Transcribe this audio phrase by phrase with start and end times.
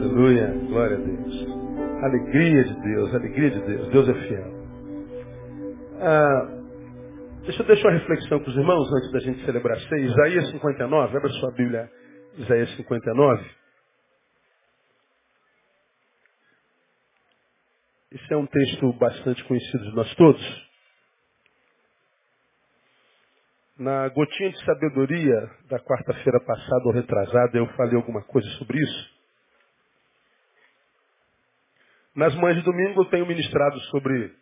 [0.00, 0.46] Aleluia.
[0.66, 1.46] Glória a Deus.
[2.02, 3.88] Alegria de Deus, alegria de Deus.
[3.90, 4.60] Deus é fiel.
[6.00, 6.48] Ah,
[7.44, 10.00] deixa eu deixar uma reflexão para os irmãos antes da gente celebrar ceia.
[10.00, 11.90] Isaías 59, abra sua Bíblia.
[12.38, 13.44] Isaías 59.
[18.12, 20.70] Esse é um texto bastante conhecido de nós todos.
[23.78, 29.19] Na gotinha de sabedoria da quarta-feira passada ou retrasada, eu falei alguma coisa sobre isso.
[32.14, 34.32] Nas manhãs de domingo eu tenho ministrado sobre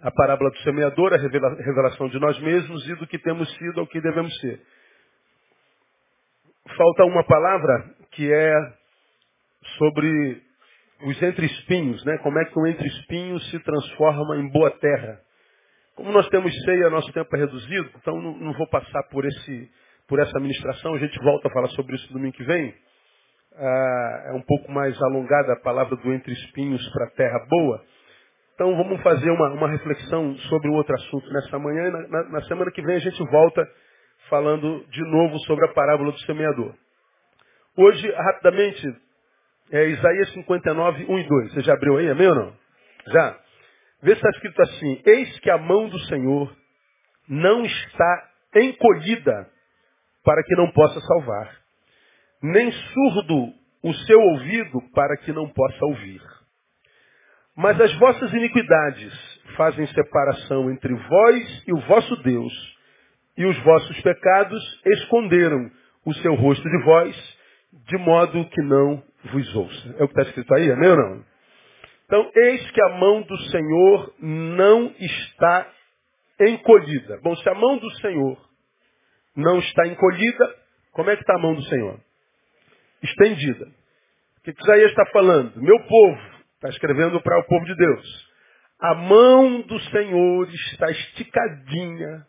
[0.00, 3.86] a parábola do semeador, a revelação de nós mesmos e do que temos sido ao
[3.86, 4.60] que devemos ser.
[6.76, 8.54] Falta uma palavra que é
[9.78, 10.42] sobre
[11.02, 12.18] os entre-espinhos, né?
[12.18, 15.20] Como é que o entre-espinhos se transforma em boa terra.
[15.94, 19.70] Como nós temos ceia, nosso tempo é reduzido, então não, não vou passar por, esse,
[20.08, 22.74] por essa ministração, a gente volta a falar sobre isso domingo que vem.
[23.56, 27.84] Ah, é um pouco mais alongada a palavra do entre espinhos para terra boa.
[28.54, 32.22] Então vamos fazer uma, uma reflexão sobre um outro assunto nessa manhã e na, na,
[32.30, 33.68] na semana que vem a gente volta
[34.28, 36.74] falando de novo sobre a parábola do semeador.
[37.76, 38.96] Hoje, rapidamente,
[39.72, 41.54] é Isaías 59, 1 e 2.
[41.54, 42.56] Você já abriu aí, amém ou não?
[43.08, 43.38] Já?
[44.02, 46.54] Vê se está escrito assim, eis que a mão do Senhor
[47.28, 49.48] não está encolhida
[50.24, 51.63] para que não possa salvar,
[52.44, 56.20] nem surdo o seu ouvido para que não possa ouvir.
[57.56, 62.52] Mas as vossas iniquidades fazem separação entre vós e o vosso Deus,
[63.38, 65.70] e os vossos pecados esconderam
[66.04, 67.38] o seu rosto de vós,
[67.88, 69.96] de modo que não vos ouça.
[69.98, 71.24] É o que está escrito aí, amém ou não?
[72.04, 75.66] Então, eis que a mão do Senhor não está
[76.40, 77.20] encolhida.
[77.22, 78.38] Bom, se a mão do Senhor
[79.34, 80.54] não está encolhida,
[80.92, 81.98] como é que está a mão do Senhor?
[83.04, 83.66] Estendida.
[84.38, 85.60] O que Isaías está falando?
[85.60, 86.20] Meu povo,
[86.54, 88.34] está escrevendo para o povo de Deus.
[88.80, 92.26] A mão do Senhor está esticadinha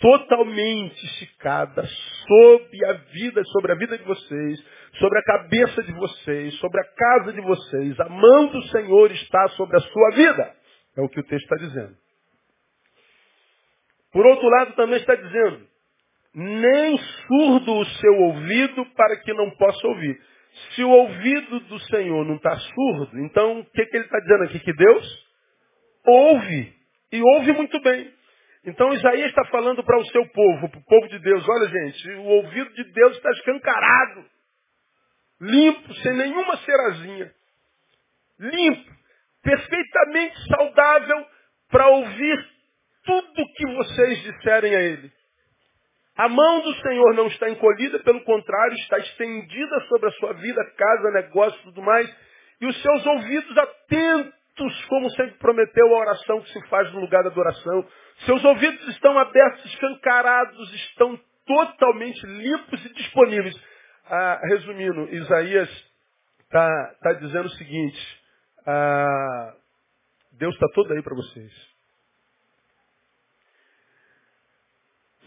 [0.00, 1.84] totalmente esticada
[2.26, 4.64] sobre a vida, sobre a vida de vocês,
[4.98, 8.00] sobre a cabeça de vocês, sobre a casa de vocês.
[8.00, 10.54] A mão do Senhor está sobre a sua vida.
[10.96, 11.94] É o que o texto está dizendo.
[14.10, 15.66] Por outro lado, também está dizendo,
[16.34, 20.20] nem surdo o seu ouvido para que não possa ouvir.
[20.74, 24.44] Se o ouvido do Senhor não está surdo, então o que, que ele está dizendo
[24.44, 24.60] aqui?
[24.60, 25.28] Que Deus
[26.06, 26.74] ouve.
[27.12, 28.12] E ouve muito bem.
[28.64, 32.10] Então Isaías está falando para o seu povo, para o povo de Deus, olha gente,
[32.10, 34.24] o ouvido de Deus está escancarado,
[35.40, 37.32] limpo, sem nenhuma cerazinha,
[38.38, 38.90] limpo,
[39.42, 41.26] perfeitamente saudável
[41.70, 42.48] para ouvir
[43.04, 45.19] tudo que vocês disserem a Ele.
[46.20, 50.62] A mão do Senhor não está encolhida, pelo contrário, está estendida sobre a sua vida,
[50.76, 52.14] casa, negócio e tudo mais,
[52.60, 57.22] e os seus ouvidos atentos, como sempre prometeu a oração que se faz no lugar
[57.22, 57.88] da adoração,
[58.26, 63.58] seus ouvidos estão abertos, escancarados, estão totalmente limpos e disponíveis.
[64.04, 65.70] Ah, resumindo, Isaías
[66.40, 68.20] está tá dizendo o seguinte:
[68.66, 69.54] ah,
[70.32, 71.79] Deus está todo aí para vocês.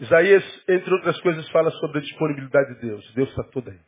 [0.04, 3.14] Isaías, entre outras coisas, fala sobre a disponibilidade de Deus.
[3.14, 3.78] Deus está todo aí.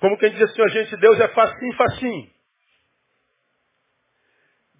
[0.00, 2.30] Como quem diz assim, a gente, Deus é facinho, facinho.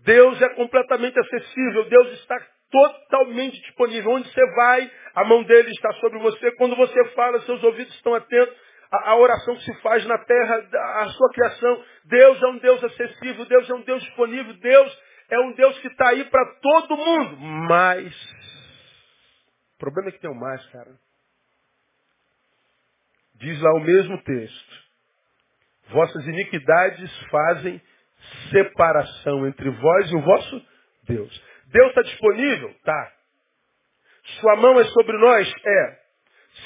[0.04, 2.38] Deus é completamente acessível, Deus está
[2.70, 4.10] totalmente disponível.
[4.10, 6.52] Onde você vai, a mão dele está sobre você.
[6.56, 8.54] Quando você fala, seus ouvidos estão atentos
[8.90, 10.68] à oração que se faz na terra,
[11.00, 11.84] à sua criação.
[12.04, 15.02] Deus é um Deus acessível, Deus é um Deus disponível, Deus
[15.34, 17.36] é um Deus que está aí para todo mundo.
[17.68, 18.14] Mas,
[19.74, 20.92] o problema é que tem um mais, cara.
[23.36, 24.84] Diz lá o mesmo texto.
[25.88, 27.82] Vossas iniquidades fazem
[28.50, 30.66] separação entre vós e o vosso
[31.06, 31.44] Deus.
[31.66, 32.74] Deus está disponível?
[32.84, 33.12] Tá.
[34.40, 35.52] Sua mão é sobre nós?
[35.64, 35.98] É.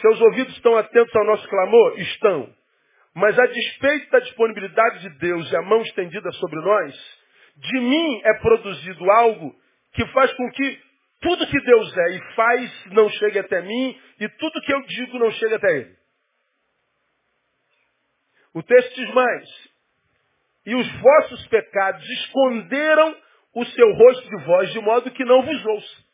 [0.00, 1.98] Seus ouvidos estão atentos ao nosso clamor?
[1.98, 2.54] Estão.
[3.14, 7.17] Mas a despeito da disponibilidade de Deus e a mão estendida sobre nós,
[7.58, 9.54] de mim é produzido algo
[9.92, 10.82] que faz com que
[11.20, 15.18] tudo que Deus é e faz não chegue até mim e tudo que eu digo
[15.18, 15.98] não chegue até Ele.
[18.54, 19.68] O texto diz mais,
[20.64, 23.16] e os vossos pecados esconderam
[23.54, 26.08] o seu rosto de vós, de modo que não vos ouça.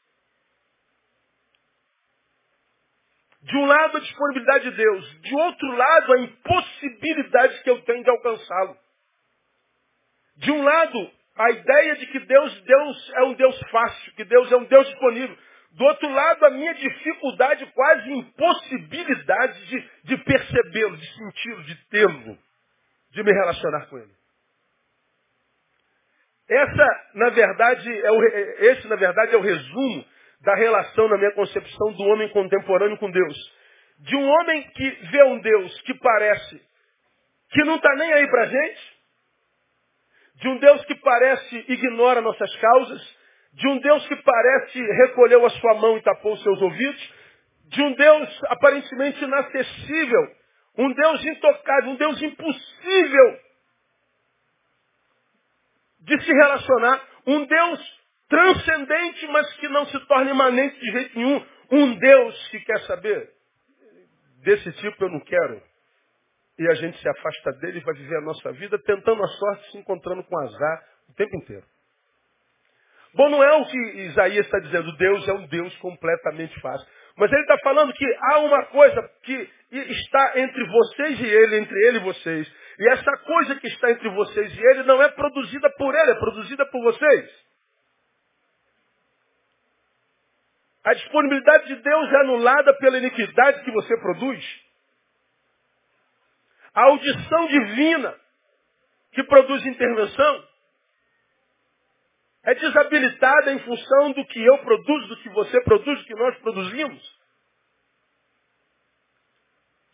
[3.43, 8.03] De um lado a disponibilidade de Deus, de outro lado a impossibilidade que eu tenho
[8.03, 8.77] de alcançá-lo.
[10.37, 14.53] De um lado, a ideia de que Deus, Deus é um Deus fácil, que Deus
[14.53, 15.37] é um Deus disponível.
[15.73, 21.89] Do outro lado, a minha dificuldade, quase impossibilidade de, de perceber recebê-lo, de senti-lo, de
[21.89, 22.39] tê-lo,
[23.11, 24.13] de me relacionar com ele.
[26.49, 30.05] Essa, na verdade, é o, esse, na verdade, é o resumo
[30.43, 33.37] da relação, na minha concepção, do homem contemporâneo com Deus.
[34.01, 36.63] De um homem que vê um Deus que parece
[37.51, 38.94] que não está nem aí para a gente,
[40.37, 43.17] de um Deus que parece ignora nossas causas,
[43.53, 47.13] de um Deus que parece recolheu a sua mão e tapou os seus ouvidos,
[47.67, 50.37] de um Deus aparentemente inacessível,
[50.77, 53.39] um Deus intocável, um Deus impossível
[56.01, 61.47] de se relacionar, um Deus transcendente, mas que não se torna imanente de jeito nenhum,
[61.71, 63.31] um Deus que quer saber,
[64.43, 65.63] desse tipo eu não quero.
[66.59, 69.73] E a gente se afasta dele e vai viver a nossa vida tentando a sorte,
[69.73, 71.65] se encontrando com azar o tempo inteiro.
[73.15, 76.87] Bom, não é o que Isaías está dizendo, Deus é um Deus completamente fácil.
[77.17, 81.79] Mas ele está falando que há uma coisa que está entre vocês e ele, entre
[81.87, 82.53] ele e vocês.
[82.79, 86.15] E essa coisa que está entre vocês e ele não é produzida por ele, é
[86.17, 87.45] produzida por vocês.
[90.85, 94.64] A disponibilidade de Deus é anulada pela iniquidade que você produz.
[96.75, 98.21] A audição divina
[99.13, 100.49] que produz intervenção
[102.43, 106.37] é desabilitada em função do que eu produzo, do que você produz, do que nós
[106.39, 107.19] produzimos.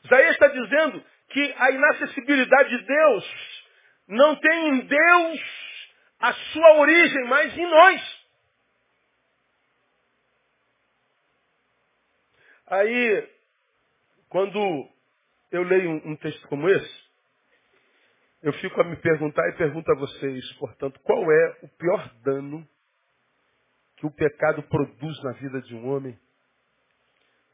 [0.04, 3.64] Isaías está dizendo que a inacessibilidade de Deus
[4.08, 5.40] não tem em Deus
[6.18, 8.20] a sua origem, mas em nós.
[12.66, 13.28] Aí,
[14.28, 14.88] quando
[15.50, 17.10] eu leio um, texto como esse,
[18.42, 22.66] eu fico a me perguntar e pergunto a vocês, portanto, qual é o pior dano
[23.96, 26.18] que o pecado produz na vida de um homem?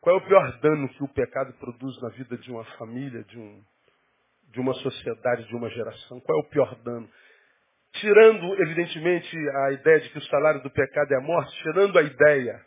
[0.00, 3.36] Qual é o pior dano que o pecado produz na vida de uma família, de,
[3.36, 3.64] um,
[4.52, 6.20] de uma sociedade, de uma geração?
[6.20, 7.10] Qual é o pior dano?
[7.94, 12.02] Tirando, evidentemente, a ideia de que o salário do pecado é a morte, tirando a
[12.02, 12.64] ideia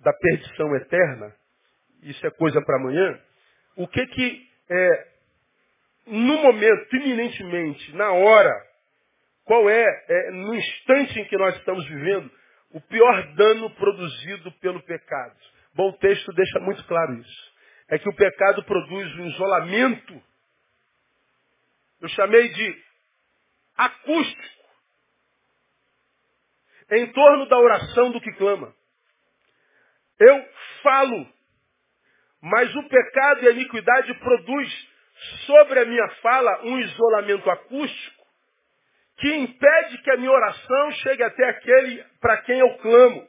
[0.00, 1.32] da perdição eterna,
[2.02, 3.20] isso é coisa para amanhã,
[3.76, 5.06] o que que é,
[6.06, 8.52] no momento, iminentemente, na hora,
[9.44, 12.30] qual é, é, no instante em que nós estamos vivendo,
[12.70, 15.36] o pior dano produzido pelo pecado?
[15.74, 17.52] Bom, o texto deixa muito claro isso.
[17.88, 20.22] É que o pecado produz um isolamento.
[22.00, 22.82] Eu chamei de
[23.76, 24.62] acústico.
[26.90, 28.74] Em torno da oração do que clama.
[30.18, 30.48] Eu
[30.82, 31.26] falo,
[32.42, 34.88] mas o pecado e a iniquidade produz
[35.46, 38.22] sobre a minha fala um isolamento acústico
[39.18, 43.28] que impede que a minha oração chegue até aquele para quem eu clamo.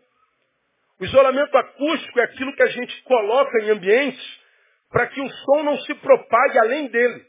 [1.00, 4.42] O isolamento acústico é aquilo que a gente coloca em ambientes
[4.90, 7.26] para que o som não se propague além dele.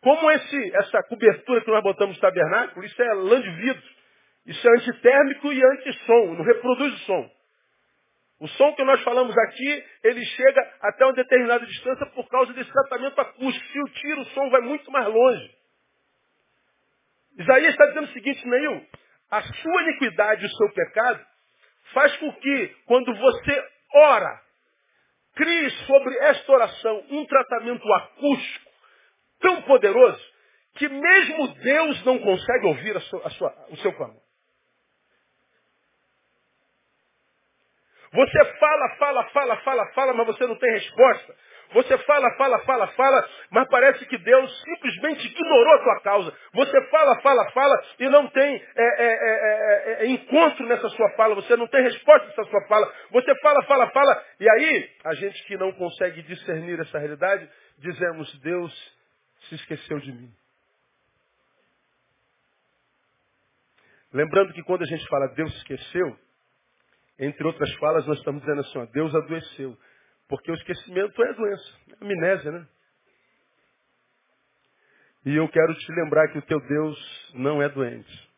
[0.00, 3.82] Como esse, essa cobertura que nós botamos no tabernáculo, isso é lã de vidro.
[4.46, 7.35] Isso é antitérmico e antissom, não reproduz o som.
[8.38, 12.70] O som que nós falamos aqui, ele chega até uma determinada distância por causa desse
[12.70, 13.66] tratamento acústico.
[13.72, 15.56] Se o tiro, o som vai muito mais longe.
[17.38, 18.86] Isaías está dizendo o seguinte, Neil,
[19.30, 21.26] a sua iniquidade e o seu pecado
[21.94, 24.42] faz com que, quando você ora,
[25.34, 28.70] crie sobre esta oração um tratamento acústico
[29.40, 30.36] tão poderoso
[30.74, 34.25] que mesmo Deus não consegue ouvir a sua, a sua, o seu clamor.
[38.16, 41.34] Você fala, fala, fala, fala, fala, mas você não tem resposta.
[41.74, 46.34] Você fala, fala, fala, fala, mas parece que Deus simplesmente ignorou a tua causa.
[46.54, 51.34] Você fala, fala, fala e não tem é, é, é, é, encontro nessa sua fala.
[51.34, 52.90] Você não tem resposta nessa sua fala.
[53.10, 54.24] Você fala, fala, fala.
[54.40, 57.46] E aí, a gente que não consegue discernir essa realidade,
[57.78, 58.96] dizemos, Deus
[59.48, 60.32] se esqueceu de mim.
[64.10, 66.16] Lembrando que quando a gente fala Deus esqueceu,
[67.18, 69.76] entre outras falas, nós estamos dizendo assim, ó, Deus adoeceu.
[70.28, 72.66] Porque o esquecimento é doença, é amnésia, né?
[75.24, 78.30] E eu quero te lembrar que o teu Deus não é doente.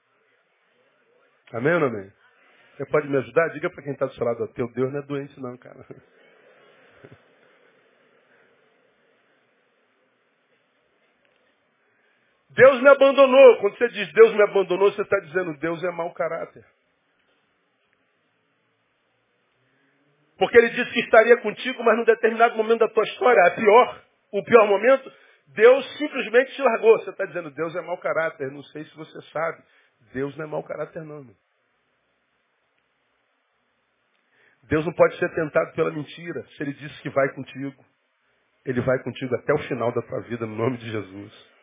[1.53, 2.11] Amém ou não amém?
[2.77, 3.49] Você pode me ajudar?
[3.49, 5.85] Diga para quem está do seu lado, o teu Deus não é doente não, cara.
[12.51, 13.59] Deus me abandonou.
[13.61, 16.65] Quando você diz Deus me abandonou, você está dizendo Deus é mau caráter.
[20.39, 24.03] Porque ele disse que estaria contigo, mas num determinado momento da tua história, a pior,
[24.33, 25.13] o pior momento,
[25.49, 26.99] Deus simplesmente te largou.
[27.01, 28.51] Você está dizendo, Deus é mau caráter.
[28.51, 29.63] Não sei se você sabe.
[30.13, 31.25] Deus não é mau caráter, não.
[31.25, 31.35] Meu.
[34.69, 36.45] Deus não pode ser tentado pela mentira.
[36.57, 37.85] Se ele disse que vai contigo,
[38.65, 41.58] Ele vai contigo até o final da tua vida, no nome de Jesus.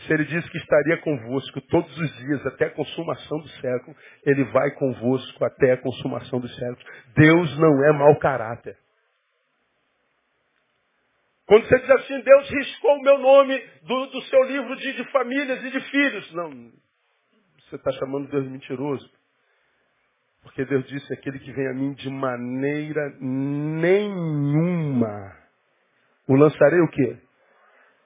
[0.00, 4.44] Se ele disse que estaria convosco todos os dias até a consumação do século, ele
[4.52, 6.84] vai convosco até a consumação dos séculos.
[7.14, 8.76] Deus não é mau caráter.
[11.46, 15.04] Quando você diz assim, Deus riscou o meu nome do, do seu livro de, de
[15.12, 16.32] famílias e de filhos.
[16.34, 16.50] Não,
[17.68, 19.08] você está chamando Deus de mentiroso.
[20.42, 24.16] Porque Deus disse, aquele que vem a mim de maneira nenhuma.
[26.28, 27.18] O lançarei o quê?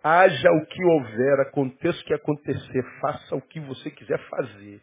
[0.03, 4.81] Haja o que houver, aconteça o que acontecer, faça o que você quiser fazer.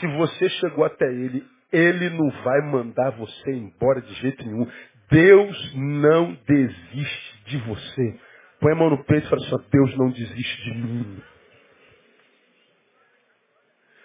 [0.00, 4.70] Se você chegou até ele, ele não vai mandar você embora de jeito nenhum.
[5.10, 8.20] Deus não desiste de você.
[8.60, 11.22] Põe a mão no peito e fala assim, Deus não desiste de mim.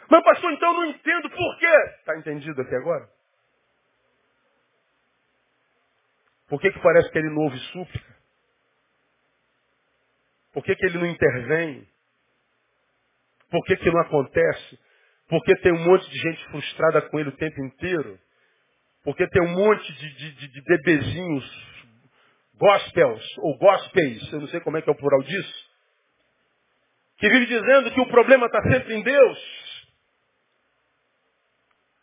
[0.09, 1.75] Mas pastor, então eu não entendo por quê.
[1.99, 3.09] Está entendido aqui agora?
[6.47, 8.16] Por que, que parece que ele não ouve súplica?
[10.57, 11.87] Por que, que ele não intervém?
[13.51, 14.79] Por que, que não acontece?
[15.29, 18.19] Porque tem um monte de gente frustrada com ele o tempo inteiro?
[19.03, 21.77] Porque tem um monte de, de, de, de bebezinhos
[22.55, 25.69] gospels ou gospels, eu não sei como é que é o plural disso,
[27.19, 29.87] que vive dizendo que o problema está sempre em Deus.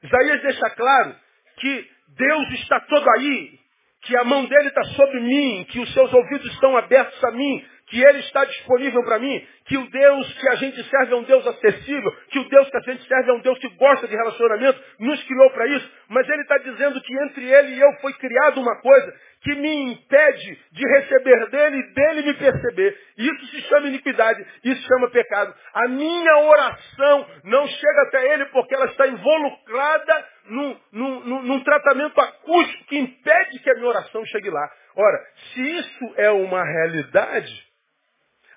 [0.01, 1.17] Isaías deixa claro
[1.57, 3.59] que Deus está todo aí,
[4.03, 7.74] que a mão dele está sobre mim, que os seus ouvidos estão abertos a mim,
[7.87, 11.23] que Ele está disponível para mim, que o Deus que a gente serve é um
[11.23, 14.17] Deus acessível, que o Deus que a gente serve é um Deus que gosta de
[14.17, 18.13] relacionamento, nos criou para isso, mas Ele está dizendo que entre Ele e eu foi
[18.15, 22.99] criada uma coisa que me impede de receber dele e dele me perceber.
[23.19, 25.55] Isso se chama iniquidade, isso se chama pecado.
[25.75, 32.19] A minha oração não chega até Ele porque ela está involucrada num, num, num tratamento
[32.19, 34.71] acústico que impede que a minha oração chegue lá.
[34.97, 37.74] Ora, se isso é uma realidade,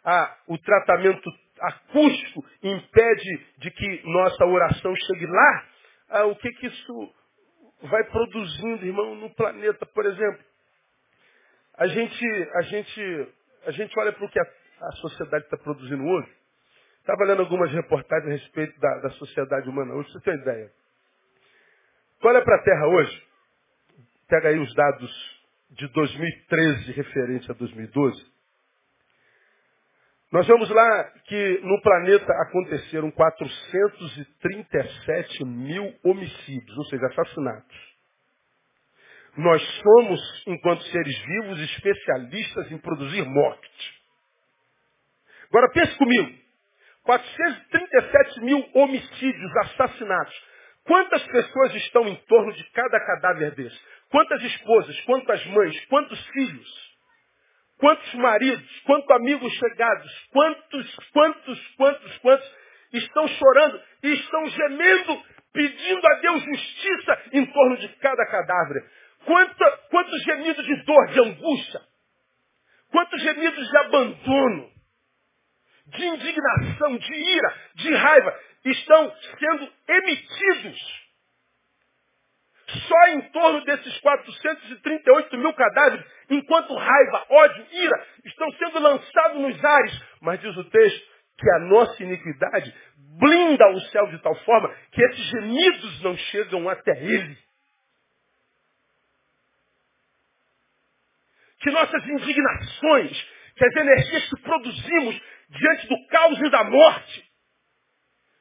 [0.09, 5.65] ah, o tratamento acústico impede de que nossa oração chegue lá,
[6.09, 7.13] ah, o que, que isso
[7.81, 10.41] vai produzindo, irmão, no planeta, por exemplo?
[11.77, 13.33] A gente, a gente,
[13.65, 16.31] a gente olha para o que a, a sociedade está produzindo hoje.
[17.01, 20.71] Estava lendo algumas reportagens a respeito da, da sociedade humana hoje, você tem ideia.
[22.21, 23.27] Tu olha para a Terra hoje,
[24.29, 28.36] pega aí os dados de 2013 referente a 2012,
[30.31, 37.87] nós vemos lá que no planeta aconteceram 437 mil homicídios, ou seja, assassinatos.
[39.37, 43.97] Nós somos, enquanto seres vivos, especialistas em produzir morte.
[45.49, 46.37] Agora pense comigo.
[47.03, 50.35] 437 mil homicídios, assassinatos.
[50.83, 53.79] Quantas pessoas estão em torno de cada cadáver desse?
[54.09, 56.86] Quantas esposas, quantas mães, quantos filhos?
[57.79, 62.55] Quantos maridos, quantos amigos chegados, quantos, quantos, quantos, quantos
[62.93, 68.83] estão chorando e estão gemendo, pedindo a Deus justiça em torno de cada cadáver.
[69.25, 71.81] Quanta, quantos gemidos de dor, de angústia,
[72.91, 74.71] quantos gemidos de abandono,
[75.87, 81.06] de indignação, de ira, de raiva estão sendo emitidos
[82.69, 89.63] só em torno desses 438 mil cadáveres, enquanto raiva, ódio, ira estão sendo lançados nos
[89.63, 90.01] ares.
[90.21, 91.07] Mas diz o texto
[91.37, 92.75] que a nossa iniquidade
[93.19, 97.37] blinda o céu de tal forma que esses gemidos não chegam até ele.
[101.59, 107.27] Que nossas indignações, que as energias que produzimos diante do caos e da morte,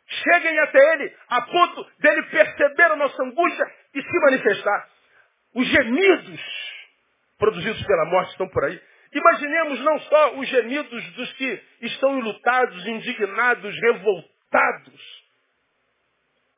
[0.06, 3.66] cheguem até ele a ponto dele perceber a nossa angústia
[3.96, 4.88] e se manifestar.
[5.54, 6.40] Os gemidos
[7.38, 8.80] produzidos pela morte estão por aí.
[9.12, 15.26] Imaginemos não só os gemidos dos que estão enlutados, indignados, revoltados,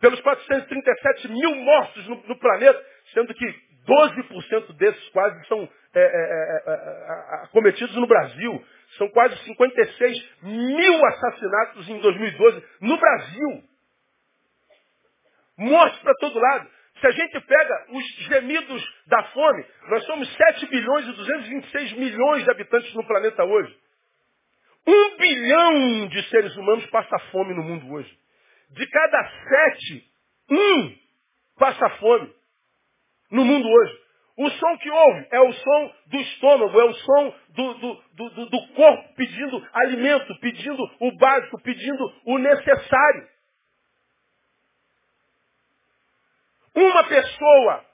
[0.00, 6.02] pelos 437 mil mortos no, no planeta, sendo que 12% desses quase são é, é,
[6.02, 8.64] é, é, é acometidos no Brasil.
[8.96, 13.64] São quase 56 mil assassinatos em 2012 no Brasil.
[15.58, 16.77] Mortes para todo lado.
[17.00, 22.44] Se a gente pega os gemidos da fome, nós somos 7 bilhões e 226 milhões
[22.44, 23.76] de habitantes no planeta hoje.
[24.86, 28.18] Um bilhão de seres humanos passa fome no mundo hoje.
[28.70, 30.04] De cada sete,
[30.50, 30.96] um
[31.58, 32.32] passa fome
[33.30, 34.08] no mundo hoje.
[34.38, 38.46] O som que ouve é o som do estômago, é o som do, do, do,
[38.46, 43.28] do corpo pedindo alimento, pedindo o básico, pedindo o necessário.
[46.78, 47.84] Uma pessoa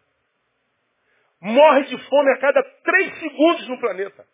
[1.41, 4.27] morre de fome a cada três segundos no planeta.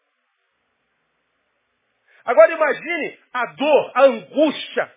[2.25, 4.95] Agora imagine a dor, a angústia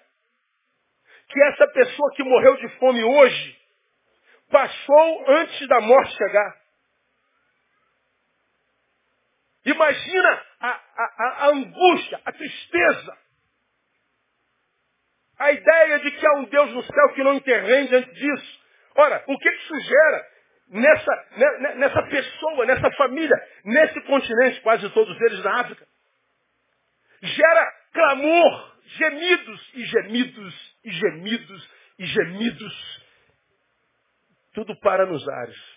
[1.29, 3.59] que essa pessoa que morreu de fome hoje
[4.49, 6.61] passou antes da morte chegar.
[9.65, 13.17] Imagina a, a, a, angústia, a tristeza.
[15.37, 18.62] A ideia de que há um Deus no céu que não intervém diante disso.
[18.95, 20.27] Ora, o que isso gera
[20.69, 23.35] nessa, nessa pessoa, nessa família,
[23.65, 25.85] nesse continente, quase todos eles na África?
[27.21, 31.69] Gera clamor, gemidos e gemidos e gemidos
[31.99, 33.03] e gemidos.
[34.53, 35.73] Tudo para nos ares.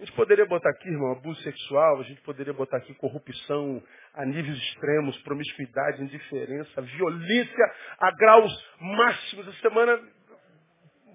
[0.00, 3.82] gente poderia botar aqui, irmão, abuso sexual, a gente poderia botar aqui corrupção
[4.14, 8.50] a níveis extremos, promiscuidade, indiferença, violência a graus
[8.80, 9.46] máximos.
[9.46, 10.00] Essa semana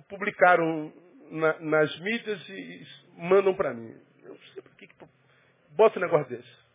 [0.08, 0.94] publicaram
[1.32, 3.96] na, nas mídias e mandam para mim.
[4.24, 4.96] Eu não sei por que, que
[5.72, 6.66] bota um negócio desse.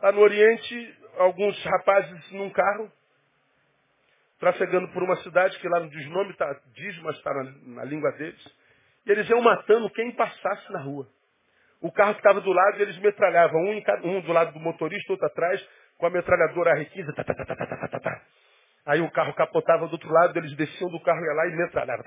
[0.00, 2.92] Lá no Oriente, alguns rapazes num carro,
[4.38, 7.84] trafegando por uma cidade que lá no diz nome, tá, diz, mas está na, na
[7.84, 8.56] língua deles.
[9.06, 11.08] E eles iam matando quem passasse na rua.
[11.80, 15.26] O carro que estava do lado, eles metralhavam, um, um, do lado do motorista, outro
[15.26, 15.66] atrás,
[15.98, 17.14] com a metralhadora R15.
[17.14, 18.22] Tá, tá, tá,
[18.86, 22.04] Aí o carro capotava do outro lado, eles desciam do carro, ia lá e metralhavam.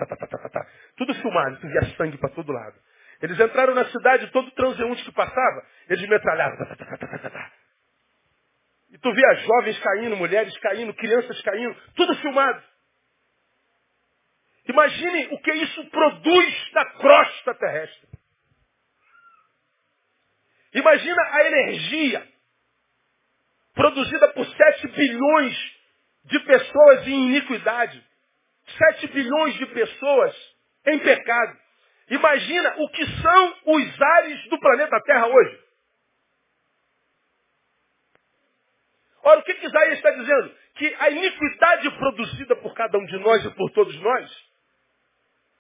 [0.96, 2.76] Tudo filmado, tu via sangue para todo lado.
[3.22, 6.58] Eles entraram na cidade, todo transeunte que passava, eles metralhavam.
[8.92, 12.64] E tu via jovens caindo, mulheres caindo, crianças caindo, tudo filmado.
[14.66, 18.08] Imagine o que isso produz na crosta terrestre.
[20.74, 22.28] Imagina a energia
[23.74, 25.79] produzida por 7 bilhões
[26.30, 28.04] de pessoas em iniquidade.
[28.78, 30.36] 7 bilhões de pessoas
[30.86, 31.58] em pecado.
[32.10, 35.60] Imagina o que são os ares do planeta Terra hoje.
[39.24, 40.56] Ora, o que, que Isaías está dizendo?
[40.76, 44.50] Que a iniquidade produzida por cada um de nós e por todos nós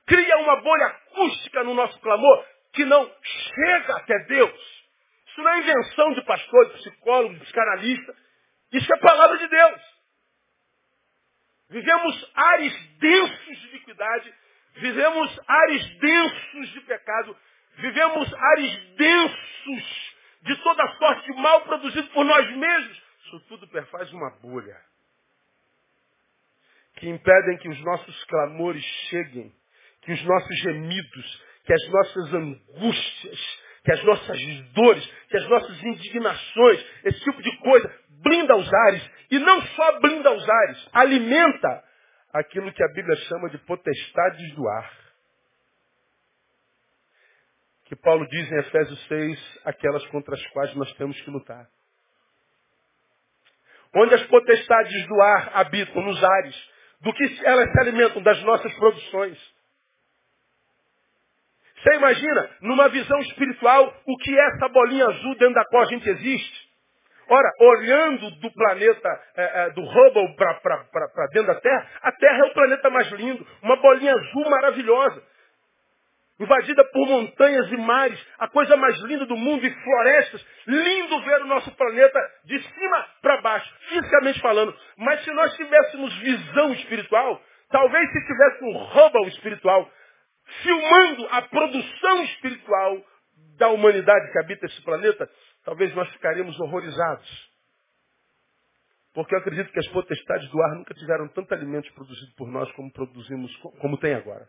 [0.05, 4.79] cria uma bolha acústica no nosso clamor que não chega até Deus.
[5.27, 8.15] Isso não é invenção de pastor, de psicólogo, de psicanalista.
[8.71, 9.98] Isso é palavra de Deus.
[11.69, 14.33] Vivemos ares densos de iniquidade,
[14.75, 17.37] vivemos ares densos de pecado,
[17.77, 23.03] vivemos ares densos de toda sorte de mal produzido por nós mesmos.
[23.25, 24.89] Isso tudo perfaz uma bolha
[26.95, 29.53] que impedem que os nossos clamores cheguem,
[30.01, 34.39] que os nossos gemidos, que as nossas angústias, que as nossas
[34.73, 39.09] dores, que as nossas indignações, esse tipo de coisa, blinda os ares.
[39.31, 41.83] E não só blinda os ares, alimenta
[42.33, 44.91] aquilo que a Bíblia chama de potestades do ar.
[47.85, 51.67] Que Paulo diz em Efésios 6, aquelas contra as quais nós temos que lutar.
[53.95, 56.69] Onde as potestades do ar habitam, nos ares,
[57.01, 59.37] do que elas se alimentam das nossas produções.
[61.77, 65.85] Você imagina, numa visão espiritual, o que é essa bolinha azul dentro da qual a
[65.85, 66.68] gente existe?
[67.29, 72.49] Ora, olhando do planeta, é, é, do Hubble para dentro da Terra, a Terra é
[72.49, 75.23] o planeta mais lindo, uma bolinha azul maravilhosa,
[76.39, 80.43] invadida por montanhas e mares, a coisa mais linda do mundo e florestas.
[80.65, 84.75] Lindo ver o nosso planeta de cima para baixo, fisicamente falando.
[84.97, 87.39] Mas se nós tivéssemos visão espiritual,
[87.69, 89.87] talvez se tivesse um Hubble espiritual,
[90.63, 92.97] filmando a produção espiritual
[93.59, 95.29] da humanidade que habita esse planeta,
[95.63, 97.49] talvez nós ficaríamos horrorizados.
[99.13, 102.71] Porque eu acredito que as potestades do ar nunca tiveram tanto alimento produzido por nós
[102.73, 104.47] como produzimos, como tem agora.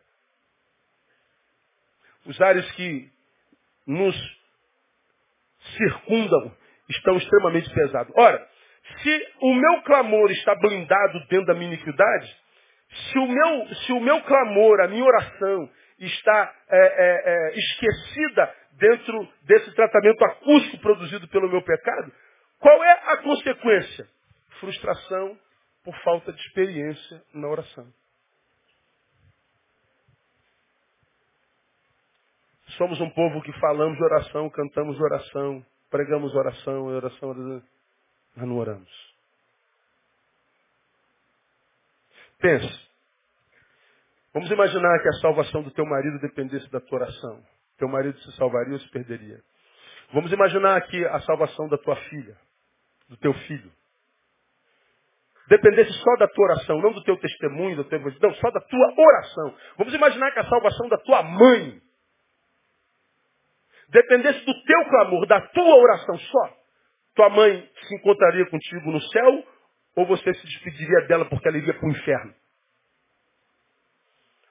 [2.26, 3.10] Os ares que
[3.86, 4.14] nos
[5.76, 6.54] circundam
[6.88, 8.12] estão extremamente pesados.
[8.16, 8.48] Ora,
[9.02, 12.36] se o meu clamor está blindado dentro da minha iniquidade,
[12.90, 18.54] se o meu, se o meu clamor, a minha oração, está é, é, é, esquecida
[18.80, 22.12] dentro desse tratamento acústico produzido pelo meu pecado,
[22.58, 24.08] qual é a consequência?
[24.58, 25.38] Frustração
[25.84, 27.86] por falta de experiência na oração.
[32.76, 37.62] Somos um povo que falamos oração, cantamos oração, pregamos oração, oração,
[38.34, 39.10] mas não oramos.
[42.38, 42.90] Pense,
[44.32, 47.42] Vamos imaginar que a salvação do teu marido dependesse da tua oração.
[47.80, 49.40] Teu marido se salvaria ou se perderia.
[50.12, 52.36] Vamos imaginar que a salvação da tua filha,
[53.08, 53.72] do teu filho,
[55.48, 58.94] dependesse só da tua oração, não do teu testemunho, do teu não, só da tua
[58.98, 59.56] oração.
[59.78, 61.80] Vamos imaginar que a salvação da tua mãe
[63.88, 66.56] dependesse do teu clamor, da tua oração só,
[67.14, 69.44] tua mãe se encontraria contigo no céu
[69.96, 72.34] ou você se despediria dela porque ela iria para o inferno?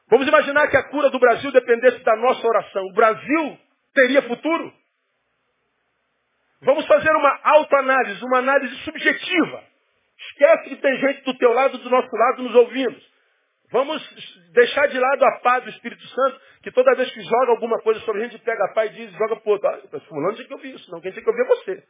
[0.09, 2.83] Vamos imaginar que a cura do Brasil dependesse da nossa oração.
[2.85, 3.57] O Brasil
[3.93, 4.73] teria futuro?
[6.61, 9.63] Vamos fazer uma autoanálise, uma análise subjetiva.
[10.17, 12.99] Esquece que tem gente do teu lado, do nosso lado, nos ouvindo.
[13.71, 14.03] Vamos
[14.51, 17.99] deixar de lado a paz do Espírito Santo, que toda vez que joga alguma coisa
[18.01, 19.69] sobre a gente, pega a paz e diz, joga pro outro.
[19.69, 20.99] Ah, fulano tinha que ouvir isso, não.
[20.99, 21.83] Quem tinha que ouvir é você.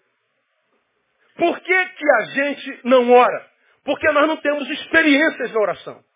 [1.37, 3.49] Por que, que a gente não ora?
[3.85, 6.08] Porque nós não temos experiências na oração.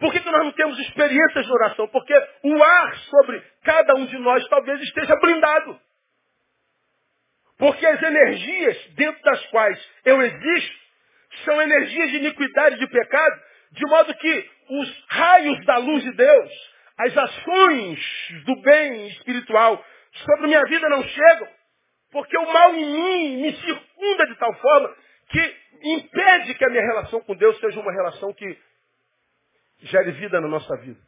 [0.00, 1.86] Por que, que nós não temos experiências na oração?
[1.88, 5.78] Porque o ar sobre cada um de nós talvez esteja blindado.
[7.58, 10.80] Porque as energias dentro das quais eu existo
[11.44, 13.40] são energias de iniquidade de pecado,
[13.72, 16.50] de modo que os raios da luz de Deus,
[16.96, 18.00] as ações
[18.46, 19.84] do bem espiritual
[20.24, 21.48] sobre minha vida não chegam,
[22.10, 24.96] porque o mal em mim me circunda de tal forma
[25.28, 28.58] que impede que a minha relação com Deus seja uma relação que
[29.82, 31.00] gere vida na nossa vida.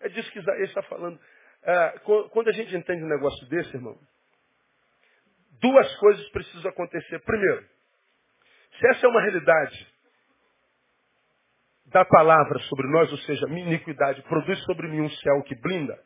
[0.00, 1.20] É disso que Isaías está falando.
[1.62, 1.98] É,
[2.32, 3.98] quando a gente entende um negócio desse, irmão,
[5.60, 7.20] duas coisas precisam acontecer.
[7.20, 7.68] Primeiro,
[8.78, 9.86] se essa é uma realidade
[11.86, 15.98] da palavra sobre nós, ou seja, minha iniquidade produz sobre mim um céu que blinda.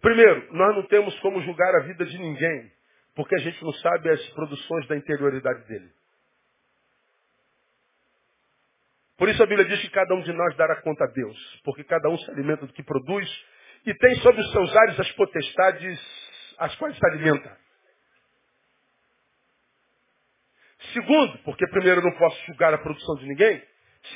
[0.00, 2.72] Primeiro, nós não temos como julgar a vida de ninguém,
[3.14, 5.90] porque a gente não sabe as produções da interioridade dele.
[9.20, 11.84] Por isso a Bíblia diz que cada um de nós dará conta a Deus, porque
[11.84, 13.28] cada um se alimenta do que produz
[13.84, 17.54] e tem sobre os seus ares as potestades as quais se alimenta.
[20.94, 23.62] Segundo, porque primeiro eu não posso julgar a produção de ninguém.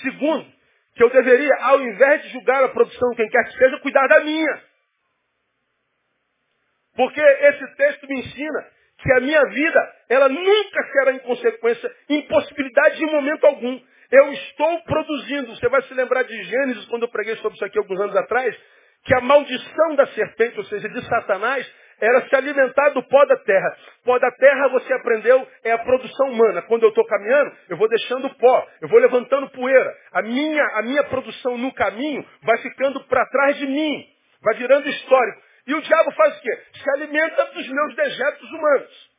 [0.01, 0.51] Segundo,
[0.95, 4.07] que eu deveria, ao invés de julgar a produção de quem quer que seja, cuidar
[4.07, 4.63] da minha.
[6.97, 8.71] Porque esse texto me ensina
[9.03, 13.94] que a minha vida, ela nunca será em consequência, impossibilidade em momento algum.
[14.15, 15.57] Eu estou produzindo.
[15.57, 18.57] Você vai se lembrar de Gênesis, quando eu preguei sobre isso aqui alguns anos atrás,
[19.05, 21.69] que a maldição da serpente, ou seja, de Satanás,
[22.01, 23.77] era se alimentar do pó da terra.
[24.05, 26.63] Pó da terra, você aprendeu, é a produção humana.
[26.63, 29.93] Quando eu estou caminhando, eu vou deixando pó, eu vou levantando poeira.
[30.13, 34.07] A minha, a minha produção no caminho vai ficando para trás de mim,
[34.43, 35.43] vai virando histórico.
[35.67, 36.63] E o diabo faz o quê?
[36.75, 39.11] Se alimenta dos meus dejetos humanos.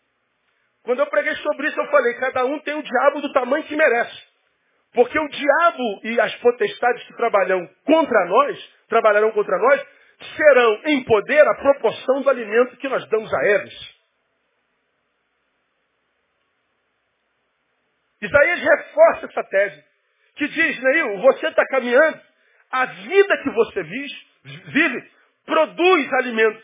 [0.83, 3.75] Quando eu preguei sobre isso, eu falei, cada um tem o diabo do tamanho que
[3.75, 4.34] merece.
[4.95, 9.85] Porque o diabo e as potestades que trabalham contra nós, trabalharão contra nós,
[10.37, 13.95] serão em poder a proporção do alimento que nós damos a eles.
[18.21, 19.83] Isaías reforça essa tese,
[20.37, 22.21] que diz, Neil, você está caminhando,
[22.71, 25.11] a vida que você vive
[25.45, 26.63] produz alimento,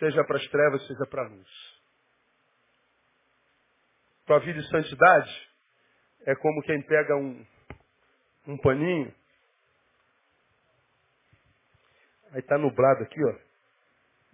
[0.00, 1.74] seja para as trevas, seja para a luz.
[4.26, 5.53] Tua vida de santidade
[6.26, 7.44] é como quem pega um,
[8.46, 9.14] um paninho,
[12.32, 13.34] aí está nublado aqui, ó.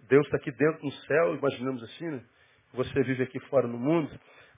[0.07, 2.25] Deus está aqui dentro no céu, imaginamos assim, né?
[2.73, 4.09] Você vive aqui fora no mundo,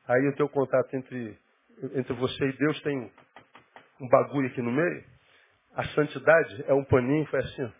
[0.08, 1.38] aí o teu contato entre,
[1.96, 3.12] entre você e Deus tem
[4.00, 5.04] um, bagulho aqui no meio.
[5.76, 7.72] A santidade é um paninho, foi assim, ó.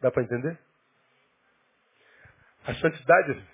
[0.00, 0.58] Dá para entender?
[2.66, 3.53] A santidade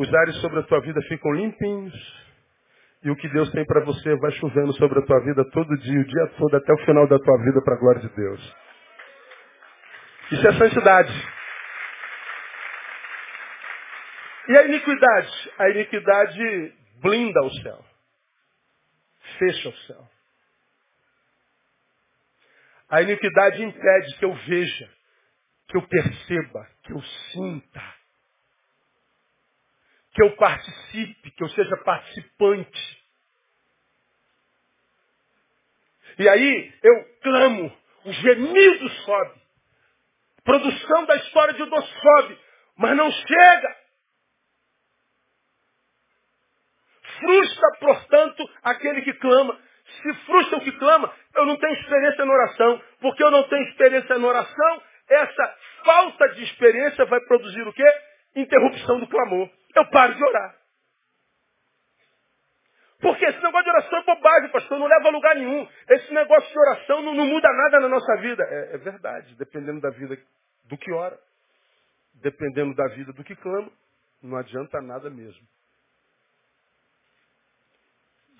[0.00, 1.94] os ares sobre a tua vida ficam limpinhos
[3.02, 6.00] e o que Deus tem para você vai chovendo sobre a tua vida todo dia,
[6.00, 8.56] o dia todo, até o final da tua vida, para a glória de Deus.
[10.32, 11.12] Isso é santidade.
[14.48, 15.52] E a iniquidade?
[15.58, 17.84] A iniquidade blinda o céu.
[19.38, 20.08] Fecha o céu.
[22.88, 24.90] A iniquidade impede que eu veja,
[25.68, 27.99] que eu perceba, que eu sinta
[30.12, 33.00] que eu participe, que eu seja participante.
[36.18, 39.40] E aí eu clamo, o gemido sobe.
[40.44, 42.38] Produção da história de Deus sobe,
[42.76, 43.76] mas não chega.
[47.20, 49.58] Frustra, portanto, aquele que clama.
[50.02, 52.82] Se frustra o que clama, eu não tenho experiência na oração.
[53.00, 57.94] Porque eu não tenho experiência na oração, essa falta de experiência vai produzir o quê?
[58.36, 60.60] Interrupção do clamor eu paro de orar.
[63.00, 65.66] Porque esse negócio de oração é bobagem, pastor, não leva a lugar nenhum.
[65.88, 68.42] Esse negócio de oração não, não muda nada na nossa vida.
[68.44, 70.18] É, é, verdade, dependendo da vida
[70.64, 71.18] do que ora,
[72.14, 73.70] dependendo da vida do que clama,
[74.22, 75.46] não adianta nada mesmo.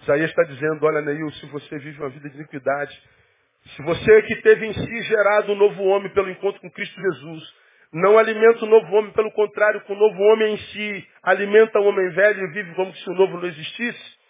[0.02, 3.02] Isaías está dizendo, olha Neil, se você vive uma vida de iniquidade,
[3.76, 7.54] se você que teve em si gerado um novo homem pelo encontro com Cristo Jesus,
[7.92, 11.84] não alimenta o novo homem, pelo contrário, com o novo homem em si alimenta o
[11.84, 14.20] homem velho e vive como se o novo não existisse,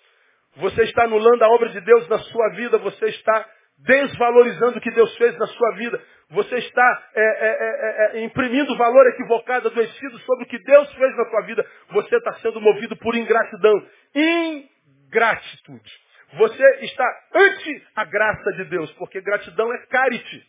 [0.57, 3.46] você está anulando a obra de Deus na sua vida, você está
[3.79, 6.03] desvalorizando o que Deus fez na sua vida.
[6.31, 11.16] Você está é, é, é, é, imprimindo valor equivocado, adoecido sobre o que Deus fez
[11.16, 11.66] na sua vida.
[11.90, 13.87] Você está sendo movido por ingratidão.
[14.14, 15.90] Ingratitude.
[16.35, 20.44] Você está ante a graça de Deus, porque gratidão é carite.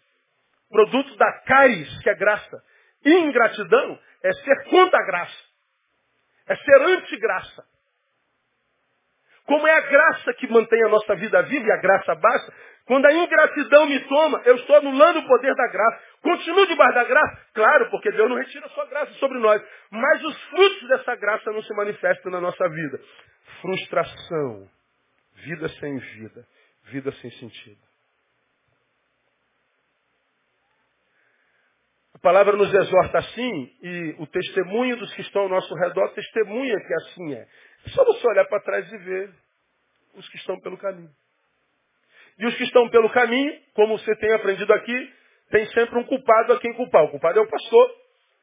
[0.69, 2.63] Produto da caris, que é graça.
[3.05, 5.43] Ingratidão é ser contra a graça.
[6.47, 7.63] É ser anti-graça.
[9.45, 12.53] Como é a graça que mantém a nossa vida viva e a graça basta,
[12.85, 16.03] quando a ingratidão me toma, eu estou anulando o poder da graça.
[16.21, 17.45] Continuo debaixo da graça?
[17.53, 19.61] Claro, porque Deus não retira a sua graça sobre nós.
[19.89, 22.99] Mas os frutos dessa graça não se manifestam na nossa vida.
[23.61, 24.69] Frustração,
[25.35, 26.45] vida sem vida,
[26.85, 27.90] vida sem sentido.
[32.21, 36.79] A palavra nos exorta assim, e o testemunho dos que estão ao nosso redor testemunha
[36.79, 37.47] que assim é.
[37.87, 39.31] É só você olhar para trás e ver
[40.13, 41.09] os que estão pelo caminho.
[42.37, 45.13] E os que estão pelo caminho, como você tem aprendido aqui,
[45.49, 47.05] tem sempre um culpado a quem culpar.
[47.05, 47.89] O culpado é o pastor,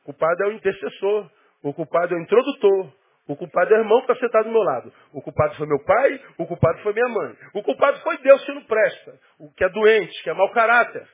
[0.03, 1.31] o culpado é o intercessor,
[1.63, 2.93] o culpado é o introdutor,
[3.29, 4.93] o culpado é o irmão que está sentado do meu lado.
[5.13, 7.37] O culpado foi meu pai, o culpado foi minha mãe.
[7.55, 11.07] O culpado foi Deus que não presta, o que é doente, que é mau caráter.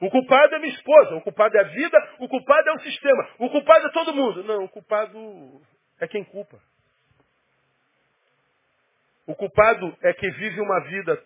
[0.00, 3.28] O culpado é minha esposa, o culpado é a vida, o culpado é o sistema,
[3.38, 4.44] o culpado é todo mundo.
[4.44, 5.60] Não, o culpado
[6.00, 6.56] é quem culpa.
[9.26, 11.20] O culpado é que vive uma vida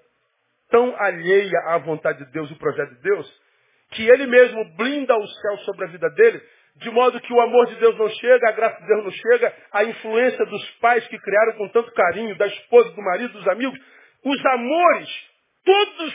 [0.71, 3.43] tão alheia à vontade de Deus e projeto de Deus,
[3.91, 6.43] que ele mesmo blinda o céu sobre a vida dele,
[6.77, 9.55] de modo que o amor de Deus não chega, a graça de Deus não chega,
[9.71, 13.79] a influência dos pais que criaram com tanto carinho, da esposa, do marido, dos amigos,
[14.25, 15.31] os amores,
[15.63, 16.15] todos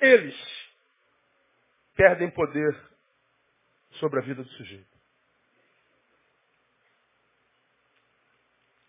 [0.00, 0.61] eles
[1.94, 2.76] perdem poder
[3.92, 4.92] sobre a vida do sujeito.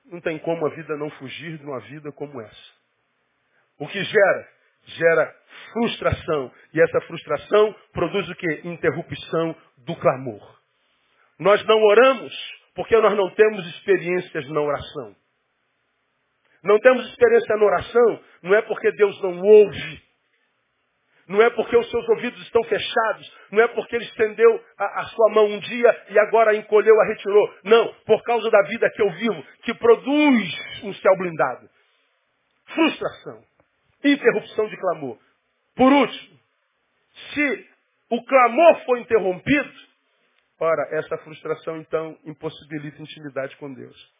[0.05, 2.73] Não tem como a vida não fugir de uma vida como essa.
[3.79, 4.49] O que gera?
[4.85, 5.35] Gera
[5.71, 6.51] frustração.
[6.73, 8.61] E essa frustração produz o que?
[8.65, 10.61] Interrupção do clamor.
[11.39, 12.33] Nós não oramos
[12.75, 15.15] porque nós não temos experiências na oração.
[16.63, 20.03] Não temos experiência na oração, não é porque Deus não ouve.
[21.27, 23.38] Não é porque os seus ouvidos estão fechados.
[23.51, 26.99] Não é porque ele estendeu a, a, sua mão um dia e agora a encolheu,
[26.99, 27.55] a retirou.
[27.63, 31.69] Não, por causa da vida que eu vivo, que produz um céu blindado.
[32.65, 33.43] Frustração.
[34.03, 35.17] Interrupção de clamor.
[35.75, 36.39] Por último,
[37.33, 37.69] se
[38.09, 39.73] o clamor for interrompido,
[40.59, 44.13] ora, essa frustração então impossibilita intimidade com Deus.